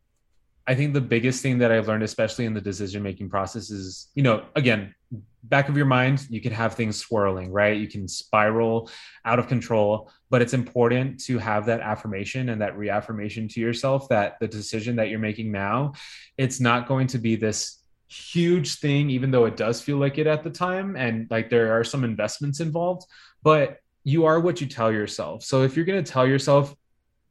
[0.70, 4.06] I think the biggest thing that I've learned, especially in the decision making process, is
[4.14, 4.94] you know, again,
[5.42, 7.76] back of your mind, you can have things swirling, right?
[7.76, 8.88] You can spiral
[9.24, 14.08] out of control, but it's important to have that affirmation and that reaffirmation to yourself
[14.10, 15.94] that the decision that you're making now,
[16.38, 20.28] it's not going to be this huge thing, even though it does feel like it
[20.28, 20.94] at the time.
[20.94, 23.06] And like there are some investments involved,
[23.42, 25.42] but you are what you tell yourself.
[25.42, 26.72] So if you're going to tell yourself,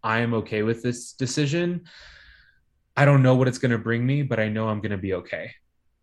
[0.03, 1.85] I am okay with this decision,
[2.99, 4.97] I don't know what it's going to bring me, but I know I'm going to
[4.97, 5.51] be okay.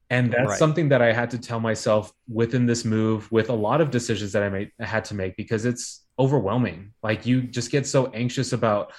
[0.08, 0.58] And that's right.
[0.58, 4.32] something that I had to tell myself within this move with a lot of decisions
[4.32, 6.94] that I made I had to make because it's overwhelming.
[7.02, 8.94] Like you just get so anxious about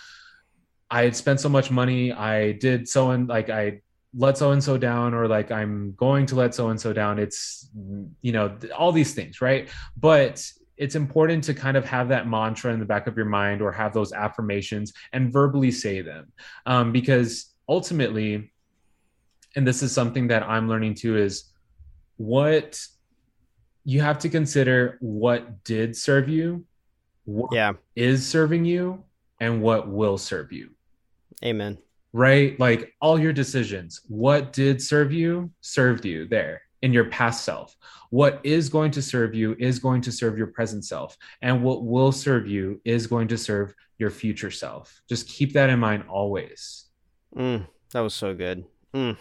[0.92, 3.82] I had spent so much money, I did so and like I
[4.14, 7.18] let so and so down or like I'm going to let so and so down.
[7.18, 7.68] It's
[8.22, 9.70] you know all these things, right?
[9.98, 10.46] But
[10.76, 13.72] it's important to kind of have that mantra in the back of your mind or
[13.72, 16.32] have those affirmations and verbally say them
[16.68, 18.52] um, because ultimately,
[19.56, 21.52] and this is something that I'm learning too, is
[22.18, 22.80] what
[23.84, 26.66] you have to consider what did serve you,
[27.26, 27.74] what yeah.
[27.96, 29.04] is serving you,
[29.40, 30.72] and what will serve you.
[31.44, 31.78] Amen.
[32.14, 32.60] Right?
[32.60, 37.76] Like all your decisions, what did serve you, served you there in your past self.
[38.10, 41.18] What is going to serve you is going to serve your present self.
[41.42, 45.02] And what will serve you is going to serve your future self.
[45.10, 46.87] Just keep that in mind always.
[47.38, 48.66] Mm, that was so good.
[48.94, 49.18] Mm.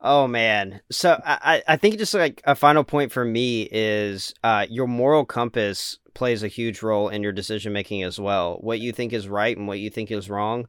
[0.00, 0.80] Oh man.
[0.90, 5.24] So I, I think just like a final point for me is uh, your moral
[5.24, 8.58] compass plays a huge role in your decision making as well.
[8.60, 10.68] What you think is right and what you think is wrong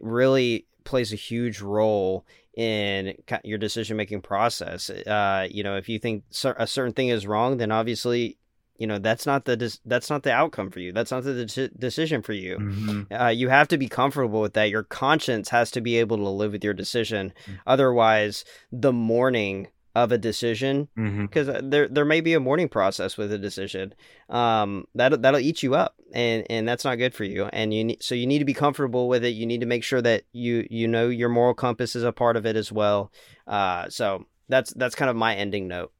[0.00, 4.90] really plays a huge role in your decision making process.
[4.90, 8.38] Uh, you know, if you think a certain thing is wrong, then obviously
[8.78, 10.92] you know that's not the that's not the outcome for you.
[10.92, 12.58] That's not the de- decision for you.
[12.58, 13.14] Mm-hmm.
[13.14, 14.70] uh, you have to be comfortable with that.
[14.70, 17.32] Your conscience has to be able to live with your decision.
[17.42, 17.54] Mm-hmm.
[17.66, 21.68] otherwise the mourning of a decision because mm-hmm.
[21.68, 23.92] there there may be a mourning process with a decision
[24.30, 27.84] um that that'll eat you up and and that's not good for you and you
[27.84, 29.30] need so you need to be comfortable with it.
[29.30, 32.36] You need to make sure that you you know your moral compass is a part
[32.36, 33.12] of it as well.
[33.46, 35.92] Uh so that's that's kind of my ending note.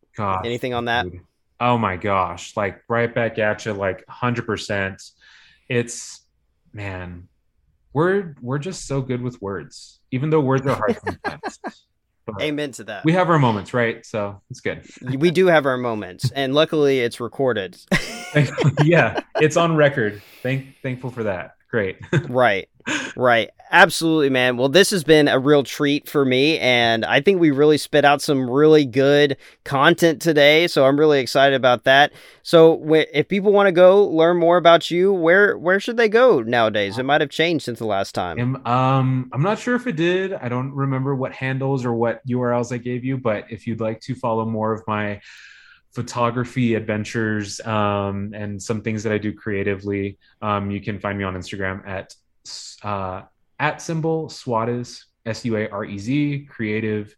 [0.45, 1.11] Anything on that?
[1.11, 1.21] dude
[1.63, 5.13] oh my gosh, like right back at you, like 100%.
[5.69, 6.21] It's,
[6.73, 7.29] man,
[7.93, 11.61] we're, we're just so good with words, even though words are hard sometimes.
[12.41, 13.05] Amen to that.
[13.05, 14.05] We have our moments, right?
[14.05, 14.87] So it's good.
[15.19, 17.77] we do have our moments, and luckily it's recorded.
[18.85, 20.23] yeah, it's on record.
[20.43, 21.57] Thank thankful for that.
[21.69, 21.99] Great.
[22.29, 22.69] right.
[23.17, 23.51] Right.
[23.75, 24.59] Absolutely, man.
[24.59, 28.05] Well, this has been a real treat for me, and I think we really spit
[28.05, 30.67] out some really good content today.
[30.67, 32.13] So I'm really excited about that.
[32.43, 32.83] So,
[33.15, 36.99] if people want to go learn more about you, where where should they go nowadays?
[36.99, 38.39] It might have changed since the last time.
[38.67, 40.35] Um, I'm not sure if it did.
[40.35, 44.01] I don't remember what handles or what URLs I gave you, but if you'd like
[44.03, 45.21] to follow more of my
[45.93, 51.25] photography adventures um, and some things that I do creatively, um, you can find me
[51.25, 52.15] on Instagram at
[52.83, 53.23] uh,
[53.59, 57.15] at symbol Suarez S U A R E Z creative,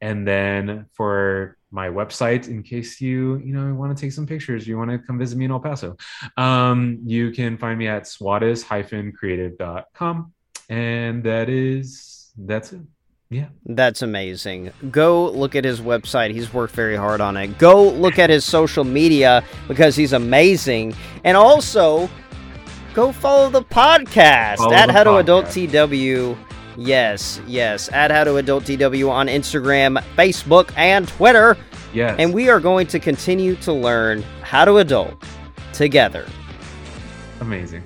[0.00, 4.68] and then for my website in case you you know want to take some pictures
[4.68, 5.96] you want to come visit me in el paso
[6.36, 10.32] um, you can find me at suarez-creative.com
[10.68, 12.82] and that is that's it
[13.28, 13.46] yeah.
[13.64, 14.70] That's amazing.
[14.92, 16.30] Go look at his website.
[16.30, 17.58] He's worked very hard on it.
[17.58, 20.94] Go look at his social media because he's amazing.
[21.24, 22.08] And also,
[22.96, 25.50] go follow the podcast Follow at the How to Adult.
[25.50, 26.34] TW.
[26.78, 31.58] Yes, yes, at How to Adult TW on Instagram, Facebook, and Twitter.
[31.92, 32.16] Yes.
[32.18, 35.22] And we are going to continue to learn how to adult
[35.72, 36.26] together.
[37.40, 37.82] Amazing.